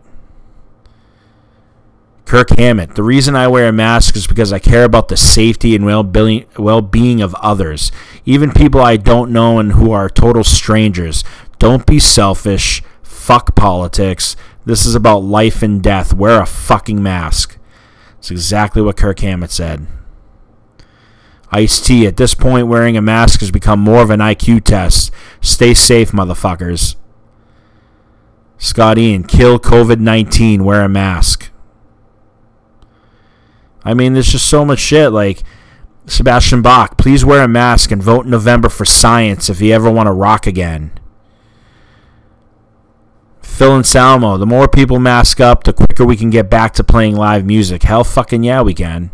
Kirk 2.23 2.57
Hammett. 2.57 2.95
The 2.95 3.03
reason 3.03 3.35
I 3.35 3.47
wear 3.47 3.67
a 3.67 3.73
mask 3.73 4.15
is 4.15 4.25
because 4.25 4.51
I 4.51 4.59
care 4.59 4.83
about 4.83 5.09
the 5.09 5.17
safety 5.17 5.75
and 5.75 5.85
well-being, 5.85 6.45
well-being 6.57 7.21
of 7.21 7.35
others, 7.35 7.91
even 8.25 8.51
people 8.51 8.81
I 8.81 8.97
don't 8.97 9.31
know 9.31 9.59
and 9.59 9.73
who 9.73 9.91
are 9.91 10.09
total 10.09 10.43
strangers. 10.43 11.23
Don't 11.59 11.85
be 11.85 11.99
selfish. 11.99 12.81
Fuck 13.03 13.55
politics. 13.55 14.35
This 14.65 14.85
is 14.85 14.95
about 14.95 15.19
life 15.19 15.61
and 15.61 15.83
death. 15.83 16.13
Wear 16.13 16.41
a 16.41 16.47
fucking 16.47 17.03
mask. 17.03 17.54
It's 18.25 18.31
exactly 18.31 18.81
what 18.81 18.97
Kirk 18.97 19.19
Hammett 19.19 19.51
said. 19.51 19.85
Ice 21.51 21.79
T. 21.79 22.07
At 22.07 22.17
this 22.17 22.33
point, 22.33 22.65
wearing 22.65 22.97
a 22.97 23.01
mask 23.01 23.41
has 23.41 23.51
become 23.51 23.79
more 23.79 24.01
of 24.01 24.09
an 24.09 24.19
IQ 24.19 24.63
test. 24.63 25.11
Stay 25.41 25.75
safe, 25.75 26.11
motherfuckers. 26.11 26.95
Scott 28.57 28.97
Ian. 28.97 29.25
Kill 29.25 29.59
COVID 29.59 29.99
19. 29.99 30.63
Wear 30.63 30.81
a 30.81 30.89
mask. 30.89 31.51
I 33.83 33.93
mean, 33.93 34.13
there's 34.13 34.31
just 34.31 34.47
so 34.47 34.65
much 34.65 34.79
shit. 34.79 35.11
Like, 35.11 35.43
Sebastian 36.07 36.63
Bach, 36.63 36.97
please 36.97 37.23
wear 37.23 37.43
a 37.43 37.47
mask 37.47 37.91
and 37.91 38.01
vote 38.01 38.25
in 38.25 38.31
November 38.31 38.69
for 38.69 38.85
science 38.85 39.51
if 39.51 39.61
you 39.61 39.71
ever 39.71 39.91
want 39.91 40.07
to 40.07 40.11
rock 40.11 40.47
again. 40.47 40.99
Phil 43.55 43.73
Anselmo, 43.73 44.37
the 44.37 44.45
more 44.45 44.67
people 44.67 44.99
mask 44.99 45.39
up, 45.39 45.63
the 45.63 45.71
quicker 45.71 46.03
we 46.03 46.17
can 46.17 46.29
get 46.29 46.49
back 46.49 46.73
to 46.73 46.83
playing 46.83 47.15
live 47.15 47.45
music. 47.45 47.83
Hell 47.83 48.03
fucking 48.03 48.43
yeah, 48.43 48.61
we 48.61 48.73
can. 48.73 49.11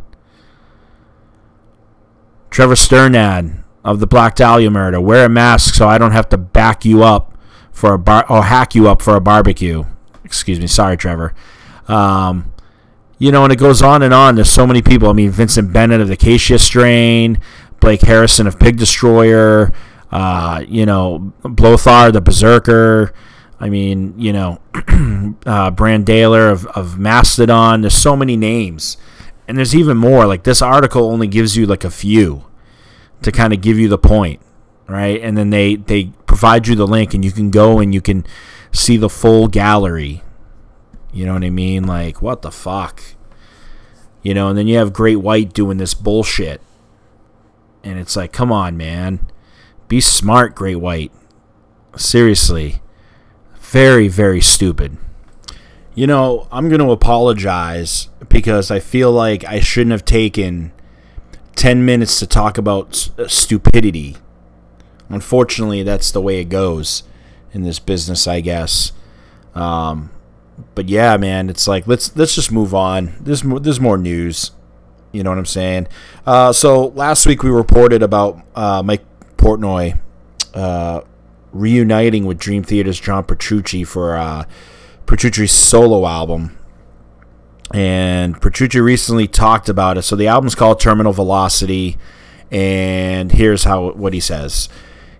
Trevor 2.50 2.74
Strnad 2.74 3.64
of 3.86 4.00
the 4.00 4.08
Black 4.08 4.34
Dahlia 4.34 4.72
murder, 4.72 5.00
wear 5.00 5.26
a 5.26 5.30
mask 5.30 5.76
so 5.76 5.88
I 5.88 6.00
don't 6.00 6.12
have 6.12 6.28
to 6.30 6.40
back 6.40 6.84
you 6.84 7.04
up 7.04 7.38
for 7.72 7.94
a 7.94 8.00
bar 8.00 8.26
or 8.30 8.46
hack 8.46 8.74
you 8.74 8.90
up 8.90 9.04
for 9.04 9.16
a 9.16 9.22
barbecue. 9.22 9.84
Excuse 10.26 10.60
me, 10.60 10.66
sorry, 10.66 10.98
Trevor. 10.98 11.36
Um, 11.88 12.52
you 13.20 13.32
know, 13.32 13.44
and 13.44 13.54
it 13.54 13.60
goes 13.60 13.84
on 13.84 14.02
and 14.02 14.12
on. 14.14 14.34
There's 14.34 14.50
so 14.50 14.66
many 14.66 14.82
people. 14.82 15.08
I 15.08 15.14
mean, 15.14 15.30
Vincent 15.30 15.72
Bennett 15.72 16.02
of 16.02 16.08
the 16.08 16.16
Acacia 16.16 16.58
Strain, 16.58 17.40
Blake 17.80 18.02
Harrison 18.02 18.48
of 18.48 18.58
Pig 18.58 18.78
Destroyer, 18.78 19.72
uh, 20.12 20.64
you 20.68 20.88
know, 20.88 21.32
Blothar 21.44 22.12
the 22.12 22.22
Berserker. 22.22 23.14
I 23.62 23.70
mean, 23.70 24.16
you 24.18 24.34
know, 24.34 24.60
uh, 25.46 25.70
Brann 25.70 26.04
Dailor 26.04 26.52
of, 26.52 26.66
of 26.68 26.98
Mastodon. 26.98 27.82
There's 27.82 27.94
so 27.94 28.16
many 28.16 28.36
names. 28.36 28.98
And 29.48 29.56
there's 29.56 29.76
even 29.76 29.98
more. 29.98 30.26
Like, 30.26 30.44
this 30.44 30.64
article 30.64 31.06
only 31.12 31.28
gives 31.28 31.56
you 31.56 31.68
like 31.68 31.84
a 31.84 31.92
few 31.92 32.46
to 33.22 33.32
kind 33.32 33.54
of 33.54 33.62
give 33.62 33.78
you 33.78 33.88
the 33.88 34.00
point, 34.00 34.42
right? 34.88 35.22
And 35.22 35.38
then 35.38 35.52
they, 35.52 35.76
they 35.76 36.06
provide 36.26 36.68
you 36.68 36.74
the 36.74 36.88
link, 36.88 37.14
and 37.14 37.24
you 37.24 37.32
can 37.32 37.52
go 37.52 37.80
and 37.80 37.94
you 37.94 38.02
can 38.02 38.26
see 38.72 38.98
the 38.98 39.10
full 39.10 39.48
gallery. 39.48 40.24
You 41.14 41.28
know 41.28 41.34
what 41.34 41.44
I 41.44 41.52
mean? 41.52 41.86
Like, 41.86 42.20
what 42.20 42.42
the 42.42 42.52
fuck? 42.52 43.04
You 44.24 44.34
know, 44.34 44.48
and 44.48 44.58
then 44.58 44.66
you 44.68 44.78
have 44.78 44.92
Great 44.92 45.18
White 45.18 45.54
doing 45.54 45.78
this 45.78 45.94
bullshit. 45.94 46.62
And 47.84 48.00
it's 48.00 48.16
like, 48.16 48.32
come 48.32 48.52
on, 48.52 48.76
man. 48.76 49.28
Be 49.88 50.02
smart, 50.02 50.56
Great 50.56 50.78
White. 50.78 51.12
Seriously 51.96 52.82
very, 53.72 54.10
very 54.10 54.42
stupid. 54.42 54.98
You 55.96 56.06
know, 56.06 56.48
I'm 56.52 56.68
going 56.68 56.82
to 56.82 56.92
apologize 56.92 58.10
because 58.28 58.70
I 58.70 58.80
feel 58.80 59.14
like 59.14 59.46
I 59.46 59.62
shouldn't 59.62 59.94
have 59.94 60.04
taken 60.04 60.74
10 61.56 61.86
minutes 61.86 62.20
to 62.20 62.28
talk 62.28 62.58
about 62.58 63.10
stupidity. 63.28 64.18
Unfortunately, 65.08 65.84
that's 65.84 66.12
the 66.12 66.20
way 66.20 66.42
it 66.42 66.50
goes 66.50 67.04
in 67.54 67.64
this 67.64 67.80
business, 67.80 68.28
I 68.28 68.42
guess. 68.42 68.92
Um, 69.56 70.12
but 70.76 70.90
yeah, 70.90 71.16
man, 71.16 71.50
it's 71.50 71.68
like 71.68 71.88
let's 71.88 72.16
let's 72.16 72.36
just 72.36 72.52
move 72.52 72.74
on. 72.74 73.16
There's 73.22 73.44
more, 73.44 73.60
there's 73.60 73.80
more 73.80 73.98
news. 73.98 74.52
You 75.14 75.24
know 75.24 75.30
what 75.30 75.40
I'm 75.40 75.46
saying? 75.46 75.88
Uh, 76.26 76.52
so 76.54 76.88
last 76.88 77.26
week 77.26 77.44
we 77.44 77.50
reported 77.50 78.04
about 78.04 78.42
uh, 78.56 78.82
Mike 78.84 79.04
Portnoy 79.38 80.00
uh, 80.54 81.02
reuniting 81.52 82.26
with 82.26 82.38
Dream 82.38 82.64
Theater's 82.64 83.00
John 83.00 83.24
Petrucci 83.24 83.84
for 83.84 84.16
uh, 84.16 84.46
Petrucci's 85.06 85.52
solo 85.52 86.06
album. 86.06 86.58
And 87.74 88.40
Petrucci 88.42 88.80
recently 88.80 89.28
talked 89.28 89.70
about 89.70 89.98
it. 89.98 90.02
So 90.02 90.16
the 90.16 90.28
album's 90.28 90.56
called 90.56 90.80
Terminal 90.80 91.14
Velocity, 91.14 91.98
and 92.50 93.32
here's 93.32 93.64
how 93.64 93.92
what 93.92 94.14
he 94.14 94.20
says. 94.20 94.68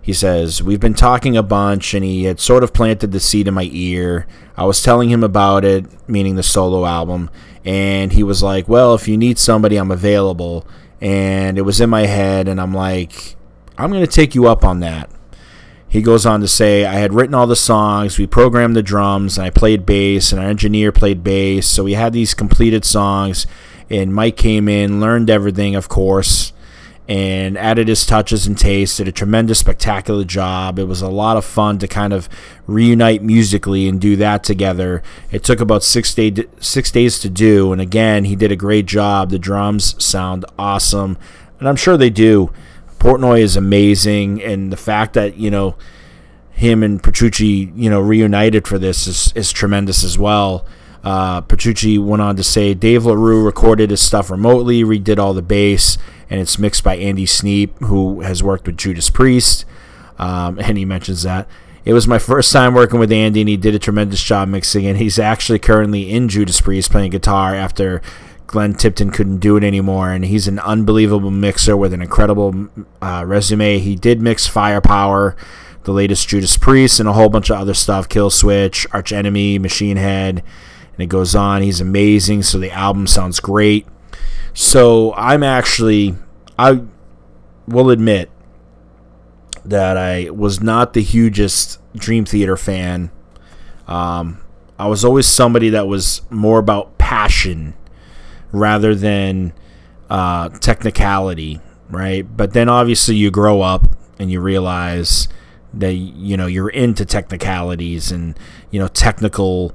He 0.02 0.12
says, 0.12 0.62
We've 0.62 0.80
been 0.80 0.94
talking 0.94 1.36
a 1.36 1.42
bunch, 1.42 1.94
and 1.94 2.04
he 2.04 2.24
had 2.24 2.40
sort 2.40 2.64
of 2.64 2.74
planted 2.74 3.12
the 3.12 3.20
seed 3.20 3.48
in 3.48 3.54
my 3.54 3.68
ear. 3.72 4.26
I 4.56 4.64
was 4.64 4.82
telling 4.82 5.08
him 5.08 5.22
about 5.22 5.64
it, 5.64 5.86
meaning 6.08 6.34
the 6.34 6.42
solo 6.42 6.84
album, 6.84 7.30
and 7.64 8.12
he 8.12 8.22
was 8.22 8.42
like, 8.42 8.68
Well, 8.68 8.94
if 8.94 9.08
you 9.08 9.16
need 9.16 9.38
somebody, 9.38 9.76
I'm 9.76 9.90
available. 9.92 10.66
And 11.00 11.56
it 11.56 11.62
was 11.62 11.80
in 11.80 11.90
my 11.90 12.06
head, 12.06 12.48
and 12.48 12.60
I'm 12.60 12.74
like, 12.74 13.36
I'm 13.78 13.90
going 13.90 14.04
to 14.04 14.12
take 14.12 14.34
you 14.34 14.46
up 14.46 14.64
on 14.64 14.80
that. 14.80 15.10
He 15.92 16.00
goes 16.00 16.24
on 16.24 16.40
to 16.40 16.48
say, 16.48 16.86
I 16.86 16.94
had 16.94 17.12
written 17.12 17.34
all 17.34 17.46
the 17.46 17.54
songs, 17.54 18.18
we 18.18 18.26
programmed 18.26 18.74
the 18.74 18.82
drums, 18.82 19.36
and 19.36 19.46
I 19.46 19.50
played 19.50 19.84
bass, 19.84 20.32
and 20.32 20.40
our 20.40 20.48
engineer 20.48 20.90
played 20.90 21.22
bass. 21.22 21.66
So 21.66 21.84
we 21.84 21.92
had 21.92 22.14
these 22.14 22.32
completed 22.32 22.86
songs, 22.86 23.46
and 23.90 24.14
Mike 24.14 24.38
came 24.38 24.70
in, 24.70 25.02
learned 25.02 25.28
everything, 25.28 25.74
of 25.74 25.90
course, 25.90 26.54
and 27.08 27.58
added 27.58 27.88
his 27.88 28.06
touches 28.06 28.46
and 28.46 28.56
taste, 28.56 28.96
did 28.96 29.08
a 29.08 29.12
tremendous, 29.12 29.58
spectacular 29.58 30.24
job. 30.24 30.78
It 30.78 30.84
was 30.84 31.02
a 31.02 31.10
lot 31.10 31.36
of 31.36 31.44
fun 31.44 31.76
to 31.80 31.86
kind 31.86 32.14
of 32.14 32.26
reunite 32.66 33.22
musically 33.22 33.86
and 33.86 34.00
do 34.00 34.16
that 34.16 34.44
together. 34.44 35.02
It 35.30 35.44
took 35.44 35.60
about 35.60 35.82
six, 35.82 36.14
day, 36.14 36.32
six 36.58 36.90
days 36.90 37.18
to 37.18 37.28
do, 37.28 37.70
and 37.70 37.82
again, 37.82 38.24
he 38.24 38.34
did 38.34 38.50
a 38.50 38.56
great 38.56 38.86
job. 38.86 39.28
The 39.28 39.38
drums 39.38 40.02
sound 40.02 40.46
awesome, 40.58 41.18
and 41.60 41.68
I'm 41.68 41.76
sure 41.76 41.98
they 41.98 42.08
do. 42.08 42.50
Portnoy 43.02 43.40
is 43.40 43.56
amazing, 43.56 44.40
and 44.40 44.72
the 44.72 44.76
fact 44.76 45.14
that 45.14 45.36
you 45.36 45.50
know 45.50 45.74
him 46.52 46.84
and 46.84 47.02
Petrucci, 47.02 47.72
you 47.74 47.90
know, 47.90 48.00
reunited 48.00 48.68
for 48.68 48.78
this 48.78 49.08
is 49.08 49.32
is 49.34 49.50
tremendous 49.50 50.04
as 50.04 50.16
well. 50.16 50.64
Uh, 51.02 51.40
Petrucci 51.40 51.98
went 51.98 52.22
on 52.22 52.36
to 52.36 52.44
say 52.44 52.74
Dave 52.74 53.04
LaRue 53.04 53.44
recorded 53.44 53.90
his 53.90 54.00
stuff 54.00 54.30
remotely, 54.30 54.84
redid 54.84 55.18
all 55.18 55.34
the 55.34 55.42
bass, 55.42 55.98
and 56.30 56.40
it's 56.40 56.60
mixed 56.60 56.84
by 56.84 56.94
Andy 56.94 57.26
Sneap, 57.26 57.76
who 57.80 58.20
has 58.20 58.40
worked 58.40 58.66
with 58.66 58.76
Judas 58.76 59.10
Priest, 59.10 59.64
um, 60.20 60.58
and 60.62 60.78
he 60.78 60.84
mentions 60.84 61.24
that. 61.24 61.48
It 61.84 61.94
was 61.94 62.06
my 62.06 62.20
first 62.20 62.52
time 62.52 62.72
working 62.72 63.00
with 63.00 63.10
Andy, 63.10 63.40
and 63.40 63.48
he 63.48 63.56
did 63.56 63.74
a 63.74 63.80
tremendous 63.80 64.22
job 64.22 64.46
mixing. 64.46 64.86
And 64.86 64.96
he's 64.96 65.18
actually 65.18 65.58
currently 65.58 66.08
in 66.08 66.28
Judas 66.28 66.60
Priest 66.60 66.92
playing 66.92 67.10
guitar 67.10 67.52
after 67.56 68.00
Glenn 68.52 68.74
Tipton 68.74 69.10
couldn't 69.10 69.38
do 69.38 69.56
it 69.56 69.64
anymore, 69.64 70.12
and 70.12 70.26
he's 70.26 70.46
an 70.46 70.58
unbelievable 70.58 71.30
mixer 71.30 71.74
with 71.74 71.94
an 71.94 72.02
incredible 72.02 72.68
uh, 73.00 73.24
resume. 73.26 73.78
He 73.78 73.96
did 73.96 74.20
mix 74.20 74.46
Firepower, 74.46 75.34
the 75.84 75.92
latest 75.92 76.28
Judas 76.28 76.58
Priest, 76.58 77.00
and 77.00 77.08
a 77.08 77.14
whole 77.14 77.30
bunch 77.30 77.48
of 77.48 77.56
other 77.56 77.72
stuff 77.72 78.10
Kill 78.10 78.28
Switch, 78.28 78.86
Arch 78.92 79.10
Enemy, 79.10 79.58
Machine 79.58 79.96
Head, 79.96 80.42
and 80.92 81.00
it 81.00 81.06
goes 81.06 81.34
on. 81.34 81.62
He's 81.62 81.80
amazing, 81.80 82.42
so 82.42 82.58
the 82.58 82.70
album 82.70 83.06
sounds 83.06 83.40
great. 83.40 83.86
So 84.52 85.14
I'm 85.14 85.42
actually, 85.42 86.14
I 86.58 86.82
will 87.66 87.88
admit 87.88 88.30
that 89.64 89.96
I 89.96 90.28
was 90.28 90.60
not 90.60 90.92
the 90.92 91.02
hugest 91.02 91.78
Dream 91.96 92.26
Theater 92.26 92.58
fan. 92.58 93.10
Um, 93.88 94.42
I 94.78 94.88
was 94.88 95.06
always 95.06 95.26
somebody 95.26 95.70
that 95.70 95.88
was 95.88 96.20
more 96.28 96.58
about 96.58 96.98
passion 96.98 97.72
rather 98.52 98.94
than 98.94 99.52
uh, 100.08 100.50
technicality, 100.50 101.60
right? 101.90 102.24
But 102.36 102.52
then 102.52 102.68
obviously 102.68 103.16
you 103.16 103.30
grow 103.30 103.62
up 103.62 103.96
and 104.18 104.30
you 104.30 104.40
realize 104.40 105.28
that 105.74 105.94
you 105.94 106.36
know 106.36 106.46
you're 106.46 106.68
into 106.68 107.04
technicalities 107.06 108.12
and 108.12 108.38
you 108.70 108.78
know 108.78 108.88
technical 108.88 109.74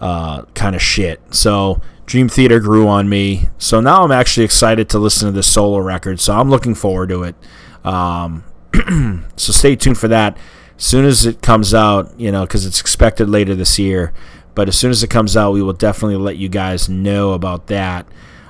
uh, 0.00 0.42
kind 0.54 0.74
of 0.74 0.82
shit. 0.82 1.20
So 1.34 1.80
Dream 2.06 2.28
Theater 2.28 2.60
grew 2.60 2.86
on 2.88 3.08
me. 3.08 3.48
So 3.58 3.80
now 3.80 4.04
I'm 4.04 4.12
actually 4.12 4.44
excited 4.44 4.88
to 4.90 4.98
listen 4.98 5.26
to 5.26 5.32
this 5.32 5.50
solo 5.50 5.78
record. 5.78 6.20
So 6.20 6.36
I'm 6.36 6.50
looking 6.50 6.74
forward 6.74 7.08
to 7.10 7.24
it. 7.24 7.36
Um, 7.84 8.44
so 9.36 9.52
stay 9.52 9.76
tuned 9.76 9.98
for 9.98 10.08
that. 10.08 10.36
As 10.76 10.84
soon 10.84 11.04
as 11.04 11.24
it 11.24 11.40
comes 11.40 11.72
out, 11.72 12.18
you 12.18 12.30
know, 12.30 12.42
because 12.42 12.66
it's 12.66 12.80
expected 12.80 13.28
later 13.28 13.54
this 13.54 13.78
year. 13.78 14.12
But 14.56 14.66
as 14.66 14.76
soon 14.76 14.90
as 14.90 15.04
it 15.04 15.10
comes 15.10 15.36
out, 15.36 15.52
we 15.52 15.62
will 15.62 15.72
definitely 15.72 16.16
let 16.16 16.36
you 16.36 16.48
guys 16.48 16.88
know 16.88 17.32
about 17.32 17.68
that. 17.68 18.08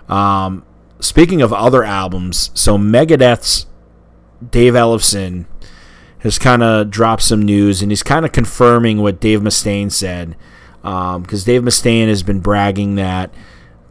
Um, 0.09 0.65
speaking 1.01 1.43
of 1.43 1.53
other 1.53 1.85
albums, 1.85 2.51
so 2.55 2.79
Megadeth's 2.79 3.67
Dave 4.51 4.73
Ellefson 4.73 5.45
has 6.21 6.39
kind 6.39 6.63
of 6.63 6.91
dropped 6.91 7.23
some 7.23 7.43
news, 7.43 7.83
and 7.83 7.91
he's 7.91 8.03
kind 8.03 8.25
of 8.25 8.33
confirming 8.33 9.03
what 9.03 9.21
Dave 9.21 9.41
Mustaine 9.41 9.93
said. 9.93 10.37
Because 10.81 11.45
Dave 11.45 11.63
Mustaine 11.63 12.07
has 12.09 12.23
been 12.23 12.41
bragging 12.41 12.95
that 12.95 13.35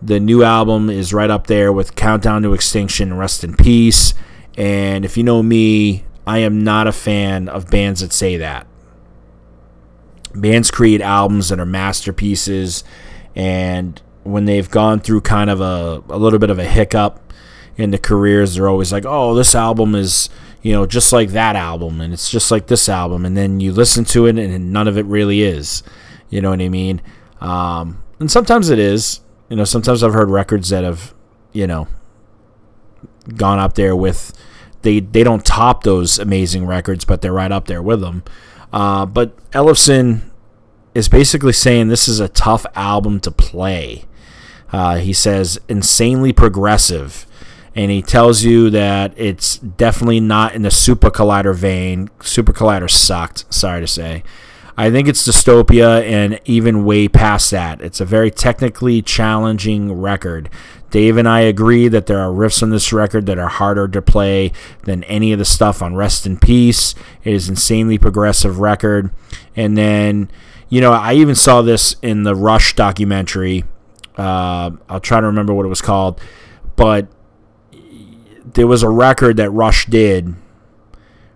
the 0.02 0.20
new 0.20 0.44
album 0.44 0.90
is 0.90 1.14
right 1.14 1.30
up 1.30 1.48
there 1.48 1.74
with 1.74 1.96
Countdown 1.96 2.44
to 2.44 2.54
Extinction 2.54 3.12
and 3.12 3.20
Rust 3.20 3.44
in 3.44 3.56
Peace. 3.56 4.14
And 4.58 5.04
if 5.04 5.18
you 5.18 5.24
know 5.24 5.44
me, 5.44 6.06
I 6.26 6.38
am 6.40 6.64
not 6.64 6.88
a 6.88 6.94
fan 6.94 7.50
of 7.50 7.70
bands 7.70 8.00
that 8.00 8.14
say 8.14 8.38
that. 8.38 8.66
Bands 10.36 10.72
create 10.72 11.02
albums 11.02 11.50
that 11.50 11.60
are 11.60 11.66
masterpieces, 11.66 12.84
and 13.36 14.02
when 14.24 14.46
they've 14.46 14.70
gone 14.70 15.00
through 15.00 15.22
kind 15.22 15.50
of 15.50 15.62
a, 15.62 16.04
a 16.10 16.18
little 16.18 16.40
bit 16.40 16.50
of 16.50 16.60
a 16.60 16.66
hiccup 16.66 17.34
in 17.78 17.92
the 17.92 17.98
careers, 17.98 18.56
they're 18.56 18.68
always 18.68 18.92
like, 18.92 19.06
oh, 19.06 19.36
this 19.36 19.54
album 19.54 19.96
is, 19.96 20.30
you 20.62 20.72
know, 20.72 20.86
just 20.86 21.14
like 21.14 21.30
that 21.30 21.56
album, 21.56 22.02
and 22.02 22.14
it's 22.14 22.30
just 22.30 22.52
like 22.52 22.68
this 22.68 22.90
album. 22.90 23.26
And 23.26 23.38
then 23.38 23.60
you 23.60 23.72
listen 23.72 24.04
to 24.06 24.26
it, 24.26 24.38
and 24.38 24.74
none 24.74 24.88
of 24.88 24.98
it 24.98 25.06
really 25.06 25.44
is. 25.44 25.84
You 26.30 26.42
know 26.42 26.50
what 26.50 26.62
I 26.62 26.70
mean? 26.70 27.02
Um, 27.40 28.04
and 28.20 28.32
sometimes 28.32 28.70
it 28.70 28.80
is. 28.80 29.22
You 29.50 29.56
know, 29.56 29.64
sometimes 29.64 30.04
I've 30.04 30.14
heard 30.14 30.30
records 30.30 30.70
that 30.70 30.84
have, 30.84 31.14
you 31.54 31.68
know, 31.68 31.88
gone 33.36 33.60
up 33.60 33.76
there 33.76 33.96
with 33.96 34.34
they 34.82 35.00
they 35.00 35.24
don't 35.24 35.46
top 35.46 35.84
those 35.84 36.18
amazing 36.18 36.66
records, 36.66 37.06
but 37.06 37.22
they're 37.22 37.34
right 37.34 37.52
up 37.52 37.68
there 37.68 37.82
with 37.82 38.02
them. 38.02 38.24
Uh, 38.72 39.06
but 39.06 39.36
Ellefson 39.52 40.30
is 40.94 41.10
basically 41.10 41.54
saying 41.54 41.88
this 41.88 42.08
is 42.08 42.20
a 42.20 42.30
tough 42.30 42.66
album 42.76 43.20
to 43.22 43.32
play. 43.32 44.06
Uh, 44.72 44.98
he 44.98 45.14
says 45.14 45.60
insanely 45.68 46.34
progressive, 46.34 47.26
and 47.76 47.92
he 47.92 48.02
tells 48.02 48.44
you 48.44 48.70
that 48.70 49.14
it's 49.16 49.58
definitely 49.58 50.20
not 50.20 50.56
in 50.56 50.64
the 50.64 50.72
Super 50.72 51.10
Collider 51.10 51.56
vein. 51.56 52.10
Super 52.22 52.54
Collider 52.54 52.90
sucked. 52.90 53.54
Sorry 53.54 53.82
to 53.82 53.88
say. 53.88 54.24
I 54.78 54.92
think 54.92 55.08
it's 55.08 55.26
dystopia 55.26 56.04
and 56.04 56.40
even 56.46 56.84
way 56.84 57.08
past 57.08 57.50
that. 57.52 57.82
It's 57.82 58.02
a 58.02 58.06
very 58.06 58.30
technically 58.30 59.02
challenging 59.02 59.94
record. 59.94 60.50
Dave 60.92 61.18
and 61.18 61.28
I 61.28 61.42
agree 61.42 61.88
that 61.88 62.08
there 62.08 62.20
are 62.20 62.32
riffs 62.32 62.62
on 62.62 62.70
this 62.70 62.92
record 62.92 63.26
that 63.26 63.40
are 63.40 63.48
harder 63.48 63.88
to 63.88 64.02
play 64.02 64.52
than 64.84 65.04
any 65.06 65.32
of 65.32 65.40
the 65.40 65.46
stuff 65.46 65.82
on 65.82 65.96
Rust 65.96 66.26
in 66.26 66.38
Peace. 66.38 66.94
It 67.24 67.34
is 67.34 67.50
insanely 67.50 67.98
progressive 67.98 68.60
record. 68.60 69.12
And 69.56 69.78
then, 69.78 70.30
you 70.70 70.82
know, 70.82 70.92
I 70.92 71.14
even 71.14 71.36
saw 71.36 71.62
this 71.62 71.96
in 72.02 72.24
the 72.24 72.36
Rush 72.36 72.76
documentary. 72.76 73.64
Uh, 74.18 74.72
I'll 74.90 75.02
try 75.02 75.20
to 75.20 75.28
remember 75.28 75.54
what 75.54 75.66
it 75.66 75.70
was 75.70 75.82
called, 75.82 76.20
but 76.76 77.08
there 78.46 78.68
was 78.68 78.84
a 78.84 78.90
record 78.90 79.38
that 79.38 79.50
Rush 79.50 79.86
did 79.86 80.36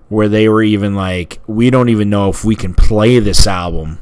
where 0.09 0.27
they 0.27 0.49
were 0.49 0.63
even 0.63 0.95
like, 0.95 1.39
we 1.47 1.69
don't 1.69 1.89
even 1.89 2.09
know 2.09 2.29
if 2.29 2.43
we 2.43 2.55
can 2.55 2.73
play 2.73 3.19
this 3.19 3.47
album, 3.47 3.99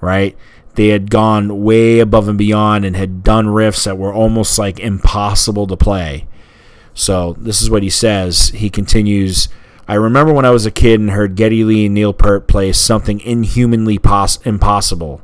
right? 0.00 0.36
They 0.74 0.88
had 0.88 1.10
gone 1.10 1.64
way 1.64 1.98
above 1.98 2.28
and 2.28 2.38
beyond 2.38 2.84
and 2.84 2.94
had 2.96 3.24
done 3.24 3.46
riffs 3.46 3.84
that 3.84 3.98
were 3.98 4.14
almost 4.14 4.58
like 4.58 4.78
impossible 4.78 5.66
to 5.66 5.76
play. 5.76 6.26
So 6.94 7.34
this 7.38 7.60
is 7.60 7.68
what 7.68 7.82
he 7.82 7.90
says. 7.90 8.50
He 8.50 8.70
continues. 8.70 9.48
I 9.88 9.94
remember 9.94 10.32
when 10.32 10.44
I 10.44 10.50
was 10.50 10.66
a 10.66 10.70
kid 10.70 11.00
and 11.00 11.10
heard 11.10 11.34
Geddy 11.34 11.64
Lee 11.64 11.86
and 11.86 11.94
Neil 11.94 12.12
Peart 12.12 12.46
play 12.46 12.72
something 12.72 13.20
inhumanly 13.20 13.98
pos- 13.98 14.44
impossible. 14.46 15.20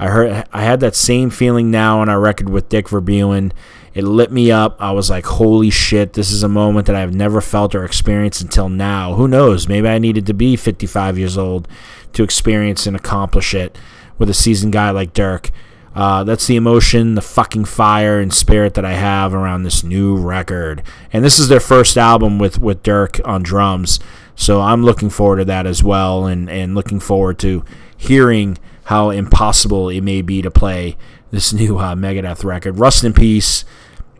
I 0.00 0.08
heard 0.08 0.46
I 0.50 0.62
had 0.62 0.80
that 0.80 0.96
same 0.96 1.28
feeling 1.28 1.70
now 1.70 2.00
on 2.00 2.08
our 2.08 2.18
record 2.18 2.48
with 2.48 2.70
Dirk 2.70 2.88
Verbeuren. 2.88 3.52
It 3.92 4.02
lit 4.02 4.32
me 4.32 4.50
up. 4.50 4.76
I 4.80 4.92
was 4.92 5.10
like, 5.10 5.26
holy 5.26 5.68
shit, 5.68 6.14
this 6.14 6.30
is 6.30 6.42
a 6.42 6.48
moment 6.48 6.86
that 6.86 6.96
I've 6.96 7.14
never 7.14 7.42
felt 7.42 7.74
or 7.74 7.84
experienced 7.84 8.40
until 8.40 8.70
now. 8.70 9.12
Who 9.12 9.28
knows? 9.28 9.68
Maybe 9.68 9.88
I 9.88 9.98
needed 9.98 10.24
to 10.26 10.32
be 10.32 10.56
55 10.56 11.18
years 11.18 11.36
old 11.36 11.68
to 12.14 12.22
experience 12.22 12.86
and 12.86 12.96
accomplish 12.96 13.52
it 13.52 13.76
with 14.16 14.30
a 14.30 14.34
seasoned 14.34 14.72
guy 14.72 14.88
like 14.88 15.12
Dirk. 15.12 15.50
Uh, 15.94 16.24
that's 16.24 16.46
the 16.46 16.56
emotion, 16.56 17.14
the 17.14 17.20
fucking 17.20 17.66
fire 17.66 18.20
and 18.20 18.32
spirit 18.32 18.72
that 18.74 18.86
I 18.86 18.94
have 18.94 19.34
around 19.34 19.64
this 19.64 19.84
new 19.84 20.16
record. 20.16 20.82
And 21.12 21.22
this 21.22 21.38
is 21.38 21.48
their 21.48 21.60
first 21.60 21.98
album 21.98 22.38
with, 22.38 22.58
with 22.58 22.82
Dirk 22.82 23.20
on 23.26 23.42
drums. 23.42 24.00
So 24.34 24.62
I'm 24.62 24.82
looking 24.82 25.10
forward 25.10 25.38
to 25.38 25.44
that 25.44 25.66
as 25.66 25.84
well 25.84 26.24
and, 26.24 26.48
and 26.48 26.74
looking 26.74 27.00
forward 27.00 27.38
to 27.40 27.66
hearing 27.98 28.56
how 28.90 29.10
impossible 29.10 29.88
it 29.88 30.00
may 30.00 30.20
be 30.20 30.42
to 30.42 30.50
play 30.50 30.96
this 31.30 31.52
new 31.60 31.78
uh, 31.78 31.94
Megadeth 31.94 32.42
record. 32.42 32.80
Rust 32.80 33.04
in 33.04 33.12
Peace 33.12 33.64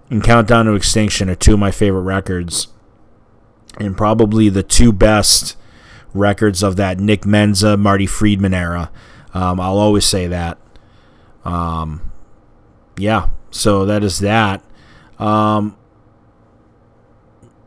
and 0.09 0.23
Countdown 0.23 0.67
to 0.67 0.75
Extinction 0.75 1.29
are 1.29 1.35
two 1.35 1.55
of 1.55 1.59
my 1.59 1.73
favorite 1.73 2.03
records, 2.03 2.69
and 3.79 3.97
probably 3.97 4.49
the 4.49 4.63
two 4.63 4.93
best 4.93 5.57
records 6.15 6.63
of 6.63 6.77
that 6.77 7.01
Nick 7.01 7.23
Menza, 7.23 7.77
Marty 7.77 8.07
Friedman 8.07 8.55
era. 8.55 8.93
Um, 9.35 9.59
I'll 9.59 9.79
always 9.79 10.05
say 10.05 10.29
that. 10.29 10.57
Um, 11.45 12.13
yeah, 12.97 13.31
so 13.51 13.85
that 13.87 14.05
is 14.05 14.21
that. 14.21 14.63
Um, 15.19 15.77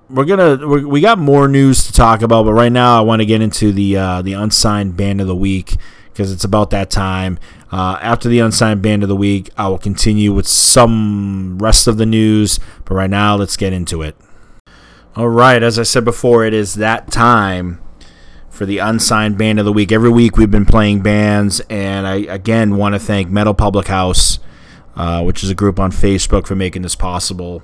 we're 0.09 0.23
gonna 0.23 0.65
we're, 0.65 0.87
we 0.87 1.01
got 1.01 1.17
more 1.17 1.49
news 1.49 1.85
to 1.85 1.91
talk 1.91 2.21
about, 2.21 2.45
but 2.45 2.53
right 2.53 2.71
now 2.71 2.97
I 2.97 3.01
want 3.01 3.21
to 3.21 3.25
get 3.25 3.41
into 3.41 3.73
the 3.73 3.97
uh, 3.97 4.21
the 4.21 4.33
unsigned 4.33 4.95
band 4.95 5.19
of 5.19 5.27
the 5.27 5.35
week 5.35 5.75
because 6.13 6.31
it's 6.31 6.43
about 6.43 6.69
that 6.69 6.89
time. 6.89 7.39
Uh, 7.71 7.97
after 8.01 8.29
the 8.29 8.39
unsigned 8.39 8.83
band 8.83 9.01
of 9.01 9.09
the 9.09 9.15
week, 9.15 9.49
I 9.57 9.67
will 9.67 9.79
continue 9.79 10.31
with 10.31 10.47
some 10.47 11.57
rest 11.57 11.87
of 11.87 11.97
the 11.97 12.05
news, 12.05 12.59
but 12.85 12.93
right 12.93 13.09
now 13.09 13.35
let's 13.35 13.57
get 13.57 13.73
into 13.73 14.03
it. 14.03 14.15
All 15.15 15.29
right, 15.29 15.61
as 15.61 15.79
I 15.79 15.83
said 15.83 16.05
before, 16.05 16.45
it 16.45 16.53
is 16.53 16.75
that 16.75 17.11
time 17.11 17.81
for 18.49 18.67
the 18.67 18.77
unsigned 18.77 19.37
band 19.37 19.57
of 19.57 19.65
the 19.65 19.73
week. 19.73 19.91
Every 19.91 20.11
week 20.11 20.37
we've 20.37 20.51
been 20.51 20.65
playing 20.65 21.01
bands, 21.01 21.61
and 21.61 22.05
I 22.05 22.17
again 22.17 22.77
want 22.77 22.93
to 22.93 22.99
thank 22.99 23.29
Metal 23.29 23.55
Public 23.55 23.87
House, 23.87 24.37
uh, 24.95 25.23
which 25.23 25.43
is 25.43 25.49
a 25.49 25.55
group 25.55 25.79
on 25.79 25.91
Facebook, 25.91 26.45
for 26.45 26.55
making 26.55 26.83
this 26.83 26.95
possible, 26.95 27.63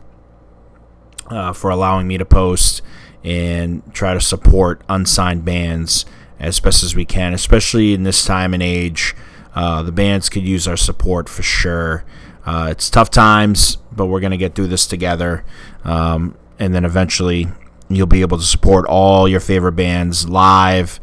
uh, 1.28 1.54
for 1.54 1.70
allowing 1.70 2.08
me 2.08 2.18
to 2.18 2.26
post 2.26 2.82
and 3.24 3.84
try 3.93 4.14
to 4.16 4.22
support 4.22 4.82
unsigned 4.89 5.45
bands 5.45 6.06
as 6.40 6.60
best 6.60 6.84
as 6.84 6.96
we 6.96 7.06
can, 7.06 7.34
especially 7.34 7.94
in 7.94 8.04
this 8.04 8.26
time 8.26 8.54
and 8.54 8.64
age. 8.64 9.16
Uh, 9.54 9.84
the 9.84 9.92
bands 9.92 10.30
could 10.30 10.44
use 10.44 10.68
our 10.68 10.78
support 10.78 11.28
for 11.28 11.44
sure. 11.44 12.06
Uh, 12.46 12.70
it's 12.72 12.90
tough 12.90 13.10
times, 13.10 13.78
but 13.92 14.06
we're 14.06 14.20
going 14.20 14.32
to 14.32 14.38
get 14.38 14.56
through 14.56 14.68
this 14.68 14.88
together. 14.88 15.44
Um, 15.84 16.38
and 16.58 16.74
then 16.74 16.86
eventually 16.86 17.48
you'll 17.90 18.08
be 18.08 18.22
able 18.22 18.38
to 18.38 18.44
support 18.44 18.86
all 18.88 19.28
your 19.28 19.40
favorite 19.40 19.74
bands 19.74 20.30
live. 20.30 21.00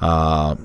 Uh, 0.00 0.56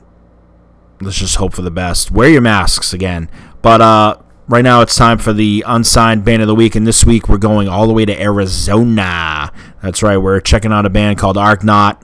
let's 1.01 1.17
just 1.17 1.37
hope 1.37 1.53
for 1.53 1.61
the 1.61 1.71
best. 1.71 2.11
Wear 2.11 2.29
your 2.29 2.41
masks 2.41 2.93
again. 2.93 3.29
But 3.61 3.81
uh, 3.81 4.17
right 4.47 4.63
now 4.63 4.81
it's 4.81 4.95
time 4.95 5.17
for 5.17 5.33
the 5.33 5.63
unsigned 5.65 6.23
band 6.23 6.41
of 6.41 6.47
the 6.47 6.55
week. 6.55 6.75
And 6.75 6.85
this 6.85 7.05
week 7.05 7.29
we're 7.29 7.37
going 7.37 7.67
all 7.67 7.87
the 7.87 7.93
way 7.93 8.05
to 8.05 8.21
Arizona. 8.21 9.51
That's 9.81 10.03
right, 10.03 10.17
we're 10.17 10.39
checking 10.39 10.71
out 10.71 10.85
a 10.85 10.89
band 10.89 11.17
called 11.17 11.37
Archenaut. 11.37 12.01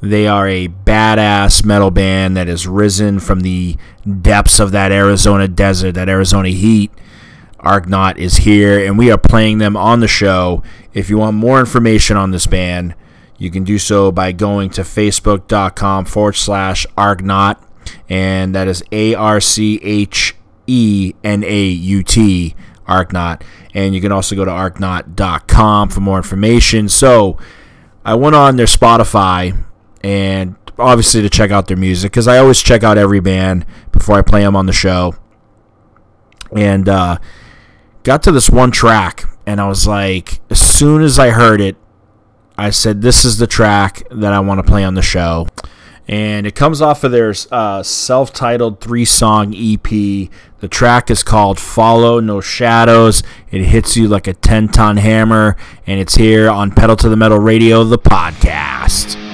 They 0.00 0.26
are 0.26 0.48
a 0.48 0.68
badass 0.68 1.64
metal 1.64 1.90
band 1.90 2.36
that 2.36 2.48
has 2.48 2.66
risen 2.66 3.20
from 3.20 3.40
the 3.40 3.76
depths 4.22 4.58
of 4.58 4.72
that 4.72 4.92
Arizona 4.92 5.46
desert, 5.46 5.92
that 5.92 6.08
Arizona 6.08 6.48
heat. 6.48 6.90
Archenaut 7.58 8.16
is 8.16 8.38
here, 8.38 8.82
and 8.82 8.96
we 8.96 9.10
are 9.10 9.18
playing 9.18 9.58
them 9.58 9.76
on 9.76 10.00
the 10.00 10.08
show. 10.08 10.62
If 10.94 11.10
you 11.10 11.18
want 11.18 11.36
more 11.36 11.60
information 11.60 12.16
on 12.16 12.30
this 12.30 12.46
band, 12.46 12.94
you 13.36 13.50
can 13.50 13.64
do 13.64 13.78
so 13.78 14.10
by 14.10 14.32
going 14.32 14.70
to 14.70 14.80
facebook.com 14.80 16.06
forward 16.06 16.36
slash 16.36 16.86
Archenaut, 16.96 17.62
and 18.08 18.54
that 18.54 18.66
is 18.68 18.82
A 18.92 19.14
R 19.14 19.40
C 19.40 19.78
H 19.82 20.34
E 20.66 21.12
N 21.22 21.44
A 21.44 21.64
U 21.64 22.02
T, 22.02 22.54
Archenaut. 22.88 23.42
And 23.74 23.94
you 23.94 24.00
can 24.00 24.12
also 24.12 24.34
go 24.34 24.46
to 24.46 24.50
archenaut.com 24.50 25.90
for 25.90 26.00
more 26.00 26.16
information. 26.16 26.88
So 26.88 27.36
I 28.04 28.14
went 28.14 28.34
on 28.34 28.56
their 28.56 28.66
Spotify 28.66 29.66
and 30.02 30.56
obviously 30.78 31.22
to 31.22 31.28
check 31.28 31.50
out 31.50 31.68
their 31.68 31.76
music 31.76 32.12
because 32.12 32.26
I 32.26 32.38
always 32.38 32.60
check 32.62 32.82
out 32.82 32.98
every 32.98 33.20
band 33.20 33.66
before 33.92 34.16
I 34.16 34.22
play 34.22 34.42
them 34.42 34.56
on 34.56 34.66
the 34.66 34.72
show. 34.72 35.14
And 36.56 36.88
uh, 36.88 37.18
got 38.02 38.22
to 38.24 38.32
this 38.32 38.50
one 38.50 38.70
track, 38.70 39.24
and 39.46 39.60
I 39.60 39.68
was 39.68 39.86
like, 39.86 40.40
as 40.50 40.60
soon 40.60 41.02
as 41.02 41.18
I 41.18 41.30
heard 41.30 41.60
it, 41.60 41.76
I 42.58 42.70
said, 42.70 43.02
"This 43.02 43.24
is 43.24 43.38
the 43.38 43.46
track 43.46 44.02
that 44.10 44.32
I 44.32 44.40
want 44.40 44.58
to 44.58 44.68
play 44.68 44.84
on 44.84 44.94
the 44.94 45.02
show." 45.02 45.46
And 46.08 46.44
it 46.44 46.56
comes 46.56 46.82
off 46.82 47.04
of 47.04 47.12
their 47.12 47.32
uh, 47.52 47.84
self-titled 47.84 48.80
three-song 48.80 49.54
EP. 49.56 49.82
The 49.82 50.68
track 50.68 51.08
is 51.08 51.22
called 51.22 51.60
"Follow 51.60 52.18
No 52.18 52.40
Shadows." 52.40 53.22
It 53.52 53.62
hits 53.62 53.96
you 53.96 54.08
like 54.08 54.26
a 54.26 54.34
ten-ton 54.34 54.96
hammer, 54.96 55.56
and 55.86 56.00
it's 56.00 56.16
here 56.16 56.50
on 56.50 56.72
Pedal 56.72 56.96
to 56.96 57.08
the 57.08 57.16
Metal 57.16 57.38
Radio, 57.38 57.84
the 57.84 57.98
podcast. 57.98 59.29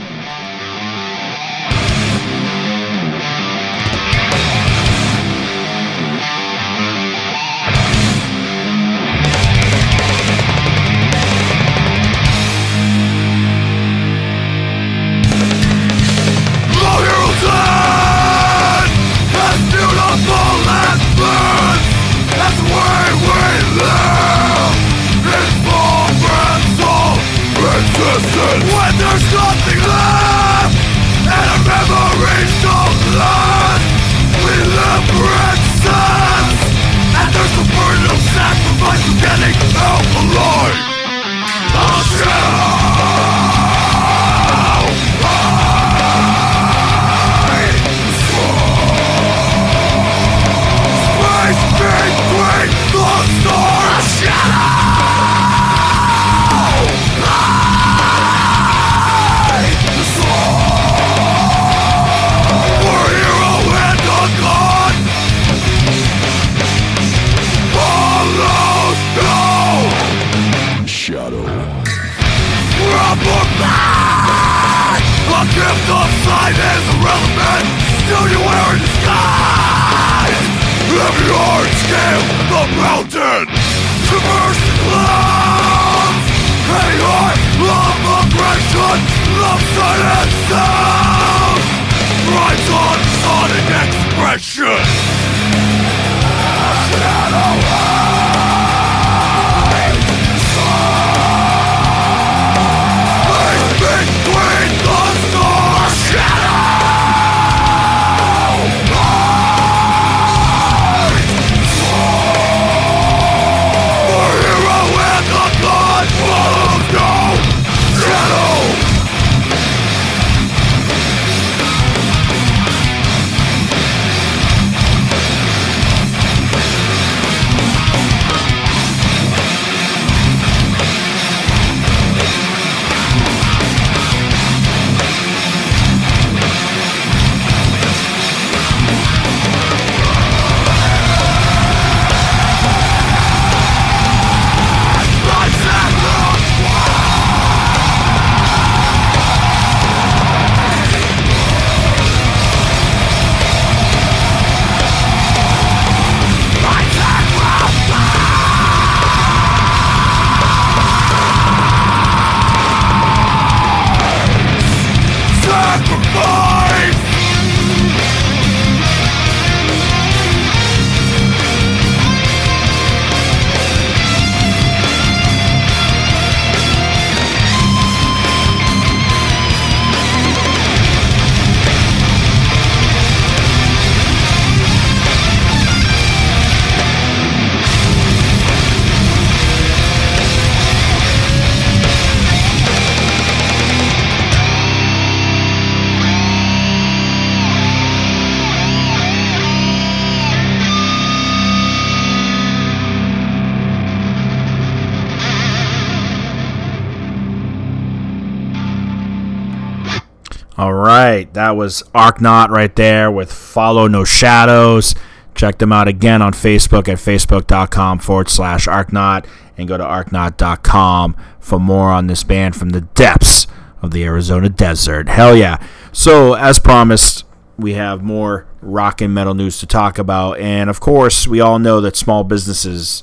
That 211.36 211.54
was 211.54 211.82
Archenaut 211.94 212.48
right 212.48 212.74
there 212.74 213.10
with 213.10 213.30
Follow 213.30 213.88
No 213.88 214.04
Shadows. 214.04 214.94
Check 215.34 215.58
them 215.58 215.70
out 215.70 215.86
again 215.86 216.22
on 216.22 216.32
Facebook 216.32 216.88
at 216.88 216.96
facebook.com 216.96 217.98
forward 217.98 218.30
slash 218.30 218.66
Archenaut 218.66 219.26
and 219.58 219.68
go 219.68 219.76
to 219.76 219.84
archenaut.com 219.84 221.14
for 221.38 221.60
more 221.60 221.90
on 221.90 222.06
this 222.06 222.24
band 222.24 222.56
from 222.56 222.70
the 222.70 222.80
depths 222.80 223.46
of 223.82 223.90
the 223.90 224.02
Arizona 224.02 224.48
desert. 224.48 225.10
Hell 225.10 225.36
yeah. 225.36 225.62
So, 225.92 226.32
as 226.32 226.58
promised, 226.58 227.26
we 227.58 227.74
have 227.74 228.02
more 228.02 228.46
rock 228.62 229.02
and 229.02 229.12
metal 229.12 229.34
news 229.34 229.60
to 229.60 229.66
talk 229.66 229.98
about. 229.98 230.38
And 230.38 230.70
of 230.70 230.80
course, 230.80 231.28
we 231.28 231.42
all 231.42 231.58
know 231.58 231.82
that 231.82 231.96
small 231.96 232.24
businesses, 232.24 233.02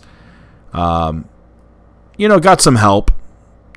um, 0.73 1.29
you 2.17 2.27
know, 2.27 2.39
got 2.39 2.61
some 2.61 2.77
help, 2.77 3.11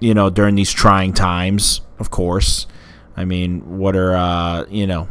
you 0.00 0.14
know, 0.14 0.30
during 0.30 0.54
these 0.54 0.72
trying 0.72 1.12
times, 1.12 1.82
of 1.98 2.10
course. 2.10 2.66
I 3.16 3.24
mean, 3.24 3.78
what 3.78 3.96
are 3.96 4.14
uh, 4.14 4.66
you 4.68 4.86
know, 4.86 5.08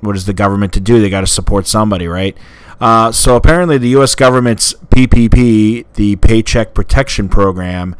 what 0.00 0.16
is 0.16 0.26
the 0.26 0.32
government 0.32 0.72
to 0.74 0.80
do? 0.80 1.00
They 1.00 1.10
got 1.10 1.22
to 1.22 1.26
support 1.26 1.66
somebody, 1.66 2.06
right? 2.06 2.36
Uh, 2.80 3.12
so 3.12 3.36
apparently, 3.36 3.78
the 3.78 3.88
U.S. 3.90 4.14
government's 4.14 4.74
PPP, 4.74 5.86
the 5.94 6.16
Paycheck 6.16 6.74
Protection 6.74 7.28
Program, 7.28 7.96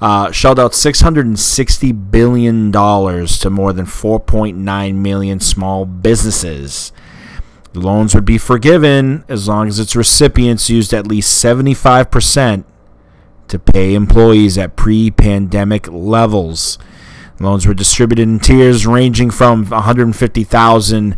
uh, 0.00 0.30
shelled 0.30 0.60
out 0.60 0.74
660 0.74 1.92
billion 1.92 2.70
dollars 2.70 3.38
to 3.38 3.50
more 3.50 3.72
than 3.72 3.86
4.9 3.86 4.94
million 4.94 5.40
small 5.40 5.84
businesses. 5.86 6.92
The 7.72 7.80
loans 7.80 8.14
would 8.14 8.24
be 8.24 8.38
forgiven 8.38 9.24
as 9.28 9.48
long 9.48 9.68
as 9.68 9.78
its 9.78 9.96
recipients 9.96 10.70
used 10.70 10.92
at 10.92 11.06
least 11.06 11.38
75 11.38 12.10
percent 12.10 12.66
to 13.48 13.58
pay 13.58 13.94
employees 13.94 14.58
at 14.58 14.76
pre-pandemic 14.76 15.88
levels. 15.88 16.78
Loans 17.38 17.66
were 17.66 17.74
distributed 17.74 18.22
in 18.22 18.38
tiers 18.38 18.86
ranging 18.86 19.30
from 19.30 19.66
150,000 19.66 21.16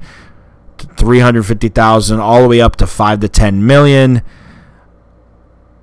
to 0.78 0.86
350,000 0.86 2.20
all 2.20 2.42
the 2.42 2.48
way 2.48 2.60
up 2.60 2.76
to 2.76 2.86
5 2.86 3.20
to 3.20 3.28
10 3.28 3.66
million. 3.66 4.22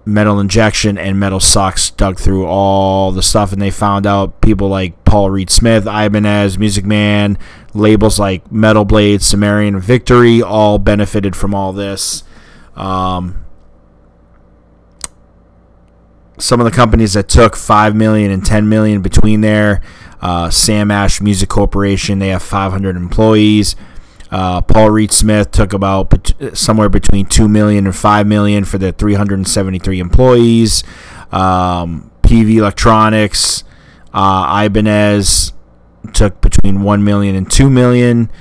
Metal 0.08 0.40
Injection 0.40 1.00
and 1.00 1.18
MetalSucks 1.18 1.96
dug 1.98 2.20
through 2.20 2.46
all 2.46 3.12
the 3.12 3.24
stuff 3.24 3.52
and 3.52 3.60
they 3.60 3.72
found 3.72 4.06
out 4.06 4.40
people 4.40 4.68
like 4.68 5.04
Paul 5.04 5.32
Reed 5.32 5.50
Smith, 5.50 5.88
Ibanez, 5.88 6.60
Music 6.60 6.86
Man, 6.86 7.40
labels 7.74 8.20
like 8.20 8.52
Metal 8.52 8.86
Blade, 8.86 9.24
Sumerian, 9.24 9.80
Victory 9.80 10.44
all 10.44 10.78
benefited 10.78 11.36
from 11.36 11.56
all 11.56 11.74
this. 11.74 12.24
Um, 12.76 13.46
some 16.38 16.60
of 16.60 16.66
the 16.66 16.72
companies 16.72 17.14
that 17.14 17.28
took 17.28 17.56
5 17.56 17.96
million 17.96 18.30
and 18.30 18.46
10 18.46 18.70
million 18.70 19.02
between 19.02 19.42
there 19.42 19.82
uh, 20.26 20.50
Sam 20.50 20.90
Ash 20.90 21.22
Music 21.22 21.48
Corporation, 21.50 22.18
they 22.18 22.30
have 22.30 22.42
500 22.42 22.96
employees. 22.96 23.76
Uh, 24.32 24.60
Paul 24.60 24.90
Reed 24.90 25.12
Smith 25.12 25.52
took 25.52 25.72
about 25.72 26.10
bet- 26.10 26.58
somewhere 26.58 26.90
between 26.90 27.28
2 27.28 27.48
million 27.48 27.86
and 27.86 27.96
5 27.96 28.26
million 28.26 28.66
for 28.66 28.80
their 28.80 28.92
373 28.92 30.00
employees. 30.00 30.84
Um, 31.32 32.10
Peavey 32.24 32.56
Electronics, 32.56 33.64
uh, 34.16 34.64
Ibanez 34.66 35.54
took 36.14 36.42
between 36.42 36.82
1 36.82 37.04
million 37.04 37.36
and 37.36 37.50
2 37.52 37.70
million. 37.70 38.32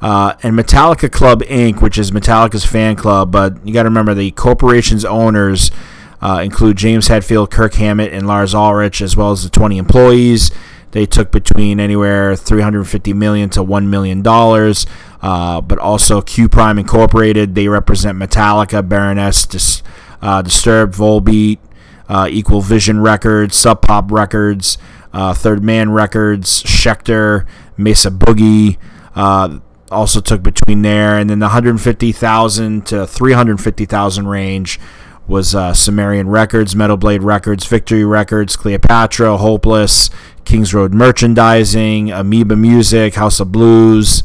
Uh, 0.00 0.34
and 0.44 0.56
Metallica 0.56 1.10
Club 1.10 1.42
Inc., 1.42 1.82
which 1.82 1.98
is 1.98 2.12
Metallica's 2.12 2.64
fan 2.64 2.94
club, 2.94 3.32
but 3.32 3.66
you 3.66 3.74
got 3.74 3.82
to 3.82 3.88
remember 3.88 4.14
the 4.14 4.30
corporation's 4.30 5.04
owners 5.04 5.72
uh, 6.20 6.40
include 6.44 6.76
James 6.76 7.08
Hetfield, 7.08 7.50
Kirk 7.50 7.74
Hammett, 7.74 8.12
and 8.12 8.28
Lars 8.28 8.54
Ulrich, 8.54 9.02
as 9.02 9.16
well 9.16 9.32
as 9.32 9.42
the 9.42 9.50
20 9.50 9.76
employees. 9.78 10.52
They 10.92 11.06
took 11.06 11.30
between 11.30 11.80
anywhere 11.80 12.36
350 12.36 13.12
million 13.12 13.50
to 13.50 13.62
1 13.62 13.90
million 13.90 14.22
dollars. 14.22 14.86
Uh, 15.22 15.60
but 15.60 15.78
also 15.78 16.20
Q 16.20 16.48
Prime 16.48 16.80
Incorporated. 16.80 17.54
They 17.54 17.68
represent 17.68 18.18
Metallica, 18.18 18.86
Baroness, 18.86 19.46
Dis, 19.46 19.82
uh, 20.20 20.42
Disturbed, 20.42 20.94
Volbeat, 20.94 21.60
uh, 22.08 22.26
Equal 22.28 22.60
Vision 22.60 23.00
Records, 23.00 23.56
Sub 23.56 23.82
Pop 23.82 24.10
Records, 24.10 24.78
uh, 25.12 25.32
Third 25.32 25.62
Man 25.62 25.92
Records, 25.92 26.64
Schecter, 26.64 27.46
Mesa 27.76 28.10
Boogie. 28.10 28.78
Uh, 29.14 29.60
also 29.92 30.20
took 30.20 30.42
between 30.42 30.82
there, 30.82 31.18
and 31.18 31.30
then 31.30 31.38
the 31.38 31.46
150,000 31.46 32.86
to 32.86 33.06
350,000 33.06 34.26
range 34.26 34.80
was 35.26 35.54
uh, 35.54 35.72
Sumerian 35.72 36.28
Records, 36.28 36.74
Metal 36.74 36.96
Blade 36.96 37.22
Records, 37.22 37.64
Victory 37.66 38.04
Records, 38.04 38.56
Cleopatra, 38.56 39.36
Hopeless, 39.36 40.10
Kings 40.44 40.74
Road 40.74 40.92
Merchandising, 40.92 42.10
Amoeba 42.10 42.56
Music, 42.56 43.14
House 43.14 43.40
of 43.40 43.52
Blues, 43.52 44.22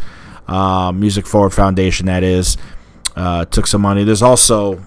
uh, 0.48 0.92
Music 0.92 1.28
Forward 1.28 1.54
Foundation, 1.54 2.08
that 2.08 2.24
is, 2.24 2.58
uh, 3.16 3.46
took 3.46 3.68
some 3.68 3.82
money. 3.82 4.04
There's 4.04 4.24
also 4.24 4.84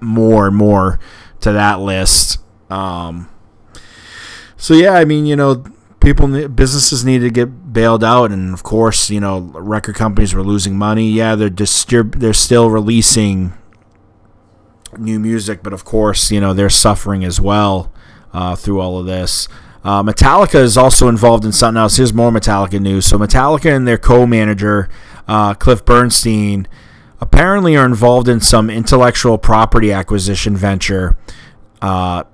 more 0.00 0.46
and 0.46 0.56
more 0.56 1.00
to 1.40 1.52
that 1.52 1.80
list. 1.80 2.38
Um, 2.70 3.28
so 4.56 4.74
yeah, 4.74 4.92
I 4.92 5.04
mean, 5.04 5.26
you 5.26 5.36
know, 5.36 5.64
people, 6.00 6.48
businesses 6.48 7.04
need 7.04 7.20
to 7.20 7.30
get 7.30 7.72
bailed 7.72 8.04
out, 8.04 8.32
and 8.32 8.52
of 8.52 8.62
course, 8.62 9.10
you 9.10 9.20
know, 9.20 9.40
record 9.54 9.94
companies 9.94 10.34
were 10.34 10.42
losing 10.42 10.76
money. 10.76 11.10
Yeah, 11.10 11.34
they're 11.34 11.50
distrib- 11.50 12.16
they're 12.16 12.32
still 12.32 12.70
releasing 12.70 13.54
new 14.98 15.18
music, 15.18 15.62
but 15.62 15.72
of 15.72 15.84
course, 15.84 16.30
you 16.30 16.40
know 16.40 16.52
they're 16.52 16.70
suffering 16.70 17.24
as 17.24 17.40
well 17.40 17.92
uh, 18.32 18.56
through 18.56 18.80
all 18.80 18.98
of 18.98 19.06
this. 19.06 19.48
Uh, 19.84 20.02
Metallica 20.02 20.56
is 20.56 20.76
also 20.76 21.06
involved 21.06 21.44
in 21.44 21.52
something 21.52 21.80
else. 21.80 21.96
Here's 21.96 22.12
more 22.12 22.32
Metallica 22.32 22.80
news. 22.80 23.06
So 23.06 23.18
Metallica 23.18 23.74
and 23.74 23.86
their 23.86 23.98
co-manager 23.98 24.88
uh, 25.28 25.54
Cliff 25.54 25.84
Bernstein 25.84 26.66
apparently 27.20 27.76
are 27.76 27.86
involved 27.86 28.28
in 28.28 28.40
some 28.40 28.68
intellectual 28.68 29.38
property 29.38 29.92
acquisition 29.92 30.56
venture. 30.56 31.16
Uh, 31.80 32.24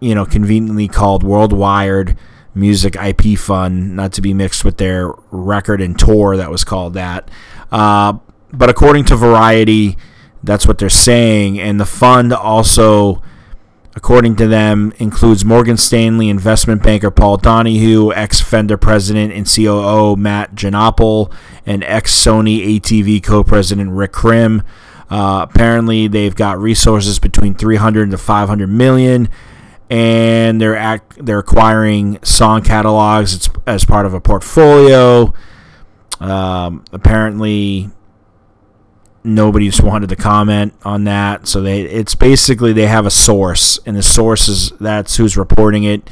you 0.00 0.14
know, 0.14 0.24
conveniently 0.24 0.88
called 0.88 1.22
Worldwide 1.22 2.16
Music 2.54 2.96
IP 2.96 3.38
Fund, 3.38 3.96
not 3.96 4.12
to 4.14 4.20
be 4.20 4.34
mixed 4.34 4.64
with 4.64 4.78
their 4.78 5.12
record 5.30 5.80
and 5.80 5.98
tour 5.98 6.36
that 6.36 6.50
was 6.50 6.64
called 6.64 6.94
that. 6.94 7.30
Uh, 7.70 8.14
but 8.52 8.68
according 8.68 9.04
to 9.06 9.16
Variety, 9.16 9.96
that's 10.42 10.66
what 10.66 10.78
they're 10.78 10.88
saying. 10.88 11.60
And 11.60 11.80
the 11.80 11.86
fund 11.86 12.32
also, 12.32 13.22
according 13.94 14.36
to 14.36 14.46
them, 14.46 14.92
includes 14.98 15.44
Morgan 15.44 15.76
Stanley 15.76 16.28
investment 16.28 16.82
banker 16.82 17.10
Paul 17.10 17.36
Donahue, 17.36 18.12
ex 18.12 18.40
Fender 18.40 18.76
president 18.76 19.32
and 19.32 19.46
COO 19.46 20.16
Matt 20.16 20.54
Janopaul, 20.54 21.32
and 21.66 21.84
ex 21.84 22.14
Sony 22.14 22.80
ATV 22.80 23.22
co 23.22 23.44
president 23.44 23.90
Rick 23.92 24.12
Krim. 24.12 24.62
Uh, 25.10 25.44
apparently, 25.50 26.06
they've 26.06 26.36
got 26.36 26.58
resources 26.58 27.18
between 27.18 27.54
300 27.54 28.10
to 28.12 28.18
500 28.18 28.68
million, 28.68 29.28
and 29.90 30.60
they're 30.60 30.76
act, 30.76 31.24
they're 31.24 31.40
acquiring 31.40 32.22
song 32.22 32.62
catalogs 32.62 33.34
it's, 33.34 33.48
as 33.66 33.84
part 33.84 34.06
of 34.06 34.14
a 34.14 34.20
portfolio. 34.20 35.34
Um, 36.20 36.84
apparently, 36.92 37.90
nobody's 39.22 39.80
wanted 39.80 40.08
to 40.08 40.16
comment 40.16 40.74
on 40.84 41.04
that. 41.04 41.46
So 41.46 41.60
they 41.60 41.82
it's 41.82 42.14
basically 42.14 42.72
they 42.72 42.86
have 42.86 43.06
a 43.06 43.10
source, 43.10 43.78
and 43.86 43.96
the 43.96 44.02
source 44.02 44.48
is 44.48 44.70
that's 44.80 45.16
who's 45.16 45.36
reporting 45.36 45.84
it. 45.84 46.08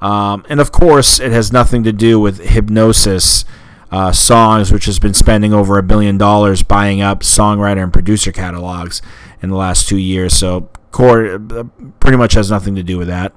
Um, 0.00 0.44
and 0.48 0.60
of 0.60 0.72
course, 0.72 1.20
it 1.20 1.32
has 1.32 1.52
nothing 1.52 1.84
to 1.84 1.92
do 1.92 2.18
with 2.18 2.40
Hipgnosis 2.40 3.44
uh, 3.92 4.10
songs, 4.10 4.72
which 4.72 4.86
has 4.86 4.98
been 4.98 5.14
spending 5.14 5.52
over 5.52 5.78
a 5.78 5.82
billion 5.82 6.18
dollars 6.18 6.62
buying 6.62 7.00
up 7.00 7.20
songwriter 7.20 7.82
and 7.82 7.92
producer 7.92 8.32
catalogs 8.32 9.02
in 9.42 9.50
the 9.50 9.56
last 9.56 9.88
two 9.88 9.98
years. 9.98 10.34
So 10.34 10.70
core 10.90 11.34
uh, 11.34 11.64
pretty 12.00 12.16
much 12.16 12.34
has 12.34 12.50
nothing 12.50 12.74
to 12.74 12.82
do 12.82 12.98
with 12.98 13.08
that. 13.08 13.32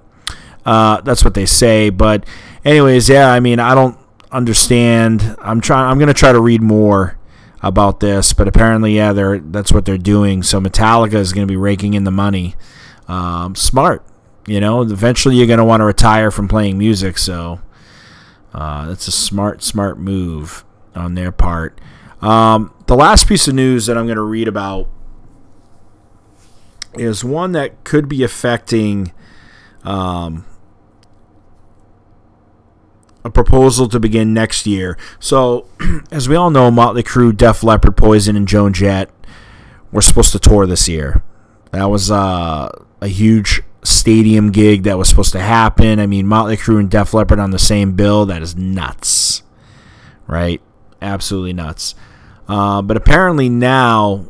Uh, 0.65 1.01
that's 1.01 1.23
what 1.23 1.35
they 1.35 1.45
say. 1.45 1.89
But 1.89 2.25
anyways, 2.63 3.09
yeah, 3.09 3.31
I 3.31 3.39
mean, 3.39 3.59
I 3.59 3.75
don't 3.75 3.97
understand. 4.31 5.35
I'm 5.39 5.61
trying. 5.61 5.91
I'm 5.91 5.99
gonna 5.99 6.13
try 6.13 6.31
to 6.31 6.41
read 6.41 6.61
more 6.61 7.17
about 7.65 7.99
this, 7.99 8.31
but 8.31 8.47
apparently, 8.47 8.95
yeah, 8.95 9.11
they're 9.11 9.39
that's 9.39 9.71
what 9.71 9.85
they're 9.85 9.97
doing. 9.97 10.43
So 10.43 10.61
Metallica 10.61 11.15
is 11.15 11.33
going 11.33 11.47
to 11.47 11.51
be 11.51 11.57
raking 11.57 11.95
in 11.95 12.03
the 12.03 12.11
money. 12.11 12.55
Um, 13.07 13.55
smart, 13.55 14.05
you 14.45 14.59
know. 14.61 14.83
Eventually, 14.83 15.35
you're 15.35 15.47
going 15.47 15.57
to 15.57 15.65
want 15.65 15.81
to 15.81 15.85
retire 15.85 16.29
from 16.29 16.47
playing 16.47 16.77
music, 16.77 17.17
so 17.17 17.59
uh, 18.53 18.87
that's 18.87 19.07
a 19.07 19.11
smart, 19.11 19.63
smart 19.63 19.97
move 19.97 20.63
on 20.93 21.15
their 21.15 21.31
part. 21.31 21.81
Um, 22.21 22.71
the 22.85 22.95
last 22.95 23.27
piece 23.27 23.47
of 23.47 23.55
news 23.55 23.87
that 23.87 23.97
I'm 23.97 24.05
going 24.05 24.15
to 24.15 24.21
read 24.21 24.47
about 24.47 24.87
is 26.93 27.23
one 27.23 27.51
that 27.53 27.83
could 27.83 28.07
be 28.07 28.23
affecting. 28.23 29.11
Um, 29.83 30.45
a 33.25 33.29
proposal 33.31 33.89
to 33.89 33.99
begin 33.99 34.35
next 34.35 34.67
year. 34.67 34.97
So, 35.19 35.67
as 36.11 36.29
we 36.29 36.35
all 36.35 36.51
know, 36.51 36.69
Motley 36.69 37.01
Crue, 37.01 37.35
Def 37.35 37.63
Leppard, 37.63 37.97
Poison, 37.97 38.35
and 38.35 38.47
Joan 38.47 38.71
Jett 38.71 39.09
were 39.91 40.03
supposed 40.03 40.31
to 40.33 40.39
tour 40.39 40.67
this 40.67 40.87
year. 40.87 41.23
That 41.71 41.89
was 41.89 42.11
uh, 42.11 42.69
a 43.01 43.07
huge 43.07 43.63
stadium 43.83 44.51
gig 44.51 44.83
that 44.83 44.99
was 44.99 45.09
supposed 45.09 45.31
to 45.31 45.39
happen. 45.39 45.99
I 45.99 46.05
mean, 46.05 46.27
Motley 46.27 46.55
Crue 46.55 46.79
and 46.79 46.89
Def 46.89 47.15
Leppard 47.15 47.39
on 47.39 47.49
the 47.49 47.59
same 47.59 47.93
bill, 47.93 48.27
that 48.27 48.43
is 48.43 48.55
nuts. 48.55 49.41
Right? 50.27 50.61
Absolutely 51.01 51.53
nuts. 51.53 51.95
Uh, 52.47 52.83
but 52.83 52.95
apparently 52.95 53.49
now 53.49 54.27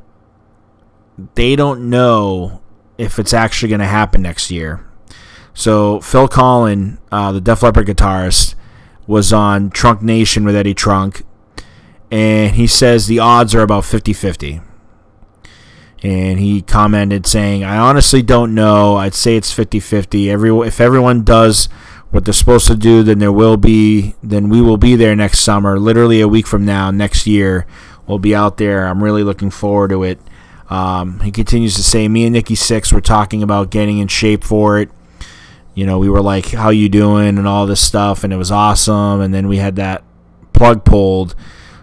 they 1.36 1.58
don't 1.58 1.90
know 1.90 2.62
if 2.98 3.20
it's 3.20 3.34
actually 3.34 3.70
going 3.70 3.80
to 3.80 3.86
happen 3.88 4.22
next 4.22 4.50
year. 4.50 4.86
So 5.54 6.00
Phil 6.00 6.30
Collen, 6.30 7.00
uh, 7.12 7.34
the 7.34 7.42
Def 7.42 7.62
Leppard 7.62 7.88
guitarist, 7.88 8.56
was 9.08 9.32
on 9.32 9.70
Trunk 9.70 10.02
Nation 10.02 10.46
with 10.46 10.56
Eddie 10.56 10.74
Trunk, 10.74 11.24
and 12.12 12.56
he 12.56 12.68
says 12.68 13.08
the 13.08 13.20
odds 13.20 13.54
are 13.54 13.62
about 13.62 13.86
50 13.86 14.14
50. 14.14 14.62
And 16.04 16.40
he 16.40 16.62
commented 16.62 17.26
saying, 17.26 17.64
I 17.64 17.78
honestly 17.78 18.22
don't 18.22 18.54
know. 18.54 18.96
I'd 18.96 19.16
say 19.16 19.38
it's 19.38 19.52
50 19.52 19.80
50. 19.80 20.30
Every, 20.30 20.68
if 20.68 20.80
everyone 20.80 21.24
does 21.24 21.66
what 22.12 22.26
they're 22.26 22.34
supposed 22.34 22.68
to 22.68 22.76
do, 22.76 23.02
then 23.02 23.18
there 23.18 23.32
will 23.32 23.58
be, 23.58 24.14
then 24.22 24.50
we 24.50 24.62
will 24.62 24.78
be 24.78 24.96
there 24.96 25.16
next 25.16 25.40
summer, 25.40 25.80
literally 25.80 26.22
a 26.22 26.28
week 26.28 26.46
from 26.46 26.64
now, 26.64 26.92
next 26.92 27.26
year. 27.26 27.66
We'll 28.06 28.20
be 28.20 28.36
out 28.36 28.58
there. 28.58 28.86
I'm 28.86 29.04
really 29.04 29.24
looking 29.24 29.50
forward 29.50 29.90
to 29.90 30.04
it. 30.04 30.20
Um, 30.70 31.22
he 31.22 31.32
continues 31.32 31.76
to 31.76 31.84
say, 31.84 32.08
Me 32.08 32.26
and 32.26 32.34
Nikki 32.34 32.56
Sixx 32.56 32.94
were 32.94 33.02
talking 33.02 33.42
about 33.42 33.72
getting 33.72 33.98
in 33.98 34.08
shape 34.08 34.44
for 34.44 34.80
it 34.80 34.90
you 35.76 35.86
know, 35.86 36.00
we 36.00 36.10
were 36.10 36.22
like, 36.22 36.52
"How 36.52 36.70
you 36.70 36.90
doing?" 36.90 37.38
and 37.38 37.48
all 37.48 37.68
this 37.68 37.82
stuff, 37.82 38.24
and 38.24 38.34
it 38.34 38.38
was 38.38 38.52
awesome. 38.52 39.22
And 39.22 39.34
then 39.34 39.48
we 39.48 39.58
had 39.58 39.76
that 39.76 40.04
plug 40.54 40.84
pulled, 40.84 41.36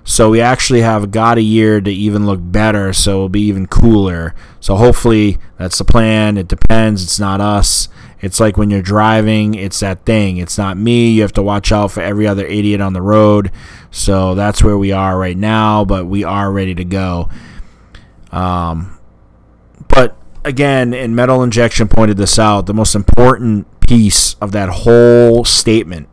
so 0.05 0.31
we 0.31 0.41
actually 0.41 0.81
have 0.81 1.11
got 1.11 1.39
a 1.39 1.43
year 1.43 1.81
to 1.81 1.91
even 1.91 2.27
look 2.27 2.41
better. 2.43 2.93
So 2.93 3.13
it'll 3.13 3.29
be 3.29 3.43
even 3.43 3.67
cooler. 3.67 4.35
So 4.61 4.77
hopefully 4.77 5.39
that's 5.59 5.79
the 5.79 5.85
plan. 5.85 6.37
It 6.37 6.49
depends. 6.49 7.03
It's 7.05 7.21
not 7.21 7.41
us. 7.41 7.89
It's 8.21 8.39
like 8.39 8.57
when 8.57 8.71
you're 8.71 8.83
driving, 8.83 9.55
it's 9.55 9.81
that 9.81 10.05
thing. 10.07 10.37
It's 10.37 10.57
not 10.57 10.77
me. 10.77 11.11
You 11.11 11.23
have 11.23 11.33
to 11.33 11.43
watch 11.43 11.73
out 11.73 11.91
for 11.91 12.01
every 12.01 12.27
other 12.27 12.47
idiot 12.47 12.81
on 12.81 12.93
the 12.93 13.03
road. 13.03 13.51
So 13.91 14.37
that's 14.37 14.63
where 14.63 14.79
we 14.79 14.93
are 14.93 15.19
right 15.19 15.37
now, 15.37 15.85
but 15.85 16.07
we 16.07 16.23
are 16.23 16.51
ready 16.51 16.75
to 16.77 16.85
go. 16.85 17.29
Um, 18.31 18.99
but 19.89 20.17
again, 20.45 20.95
and 20.95 21.17
Metal 21.17 21.43
Injection 21.43 21.89
pointed 21.89 22.17
this 22.17 22.39
out. 22.39 22.67
The 22.67 22.75
most 22.75 22.95
important 22.95 23.67
piece 23.87 24.35
of 24.35 24.53
that 24.53 24.69
whole 24.69 25.45
statement 25.45 26.09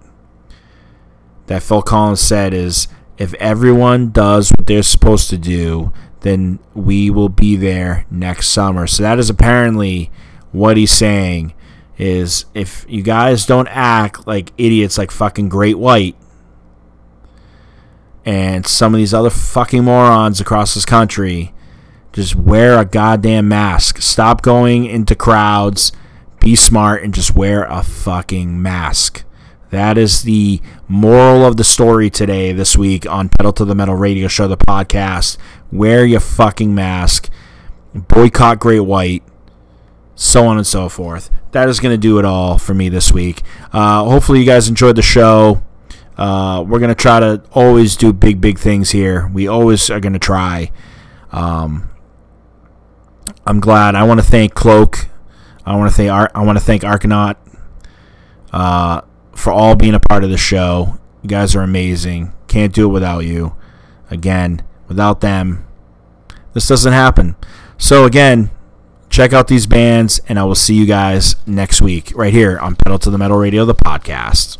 that 1.47 1.63
Phil 1.63 1.81
Collins 1.81 2.21
said 2.21 2.53
is 2.53 2.87
if 3.17 3.33
everyone 3.35 4.11
does 4.11 4.51
what 4.51 4.67
they're 4.67 4.83
supposed 4.83 5.29
to 5.29 5.37
do, 5.37 5.91
then 6.21 6.59
we 6.73 7.09
will 7.09 7.29
be 7.29 7.55
there 7.55 8.05
next 8.09 8.49
summer. 8.49 8.87
So 8.87 9.03
that 9.03 9.19
is 9.19 9.29
apparently 9.29 10.11
what 10.51 10.77
he's 10.77 10.91
saying 10.91 11.53
is 11.97 12.45
if 12.53 12.85
you 12.87 13.01
guys 13.03 13.45
don't 13.45 13.67
act 13.67 14.25
like 14.25 14.53
idiots 14.57 14.97
like 14.97 15.11
fucking 15.11 15.49
Great 15.49 15.77
White 15.77 16.15
and 18.25 18.65
some 18.65 18.93
of 18.93 18.97
these 18.97 19.13
other 19.13 19.29
fucking 19.29 19.83
morons 19.83 20.39
across 20.39 20.75
this 20.75 20.85
country, 20.85 21.53
just 22.13 22.35
wear 22.35 22.79
a 22.79 22.85
goddamn 22.85 23.47
mask. 23.47 24.01
Stop 24.01 24.41
going 24.41 24.85
into 24.85 25.15
crowds 25.15 25.91
be 26.39 26.55
smart 26.55 27.03
and 27.03 27.13
just 27.13 27.35
wear 27.35 27.63
a 27.63 27.83
fucking 27.83 28.61
mask. 28.61 29.23
That 29.69 29.97
is 29.97 30.23
the 30.23 30.61
moral 30.87 31.45
of 31.45 31.57
the 31.57 31.63
story 31.63 32.09
today, 32.09 32.51
this 32.53 32.75
week 32.75 33.05
on 33.07 33.29
Pedal 33.29 33.53
to 33.53 33.65
the 33.65 33.75
Metal 33.75 33.95
Radio 33.95 34.27
Show, 34.27 34.47
the 34.47 34.57
podcast. 34.57 35.37
Wear 35.71 36.05
your 36.05 36.21
fucking 36.21 36.73
mask. 36.73 37.29
Boycott 37.93 38.59
Great 38.59 38.79
White. 38.79 39.23
So 40.15 40.47
on 40.47 40.57
and 40.57 40.65
so 40.65 40.89
forth. 40.89 41.29
That 41.51 41.69
is 41.69 41.79
going 41.79 41.93
to 41.93 41.99
do 41.99 42.19
it 42.19 42.25
all 42.25 42.57
for 42.57 42.73
me 42.73 42.89
this 42.89 43.11
week. 43.11 43.41
Uh, 43.71 44.03
hopefully, 44.05 44.39
you 44.39 44.45
guys 44.45 44.67
enjoyed 44.67 44.95
the 44.95 45.01
show. 45.01 45.63
Uh, 46.17 46.63
we're 46.67 46.79
going 46.79 46.89
to 46.89 46.95
try 46.95 47.19
to 47.19 47.41
always 47.53 47.95
do 47.95 48.11
big, 48.11 48.41
big 48.41 48.59
things 48.59 48.91
here. 48.91 49.29
We 49.33 49.47
always 49.47 49.89
are 49.89 49.99
going 49.99 50.13
to 50.13 50.19
try. 50.19 50.71
Um, 51.31 51.89
I'm 53.45 53.59
glad. 53.59 53.95
I 53.95 54.03
want 54.03 54.19
to 54.19 54.25
thank 54.25 54.53
Cloak 54.55 55.08
I 55.69 55.75
want 55.75 55.91
to 55.91 55.95
thank 55.95 56.09
Ar- 56.09 56.31
I 56.33 56.43
want 56.43 56.57
to 56.57 56.63
thank 56.63 56.81
Archenaut 56.81 57.35
uh, 58.51 59.01
for 59.35 59.53
all 59.53 59.75
being 59.75 59.93
a 59.93 59.99
part 59.99 60.23
of 60.23 60.31
the 60.31 60.37
show. 60.37 60.97
You 61.21 61.29
guys 61.29 61.55
are 61.55 61.61
amazing. 61.61 62.33
Can't 62.47 62.73
do 62.73 62.89
it 62.89 62.91
without 62.91 63.19
you. 63.19 63.55
Again, 64.09 64.63
without 64.87 65.21
them, 65.21 65.67
this 66.53 66.67
doesn't 66.67 66.93
happen. 66.93 67.35
So 67.77 68.05
again, 68.05 68.49
check 69.11 69.31
out 69.31 69.47
these 69.47 69.67
bands, 69.67 70.19
and 70.27 70.39
I 70.39 70.43
will 70.43 70.55
see 70.55 70.73
you 70.73 70.87
guys 70.87 71.35
next 71.45 71.81
week 71.81 72.13
right 72.15 72.33
here 72.33 72.57
on 72.57 72.75
Pedal 72.75 72.97
to 72.99 73.11
the 73.11 73.19
Metal 73.19 73.37
Radio, 73.37 73.63
the 73.65 73.75
podcast. 73.75 74.57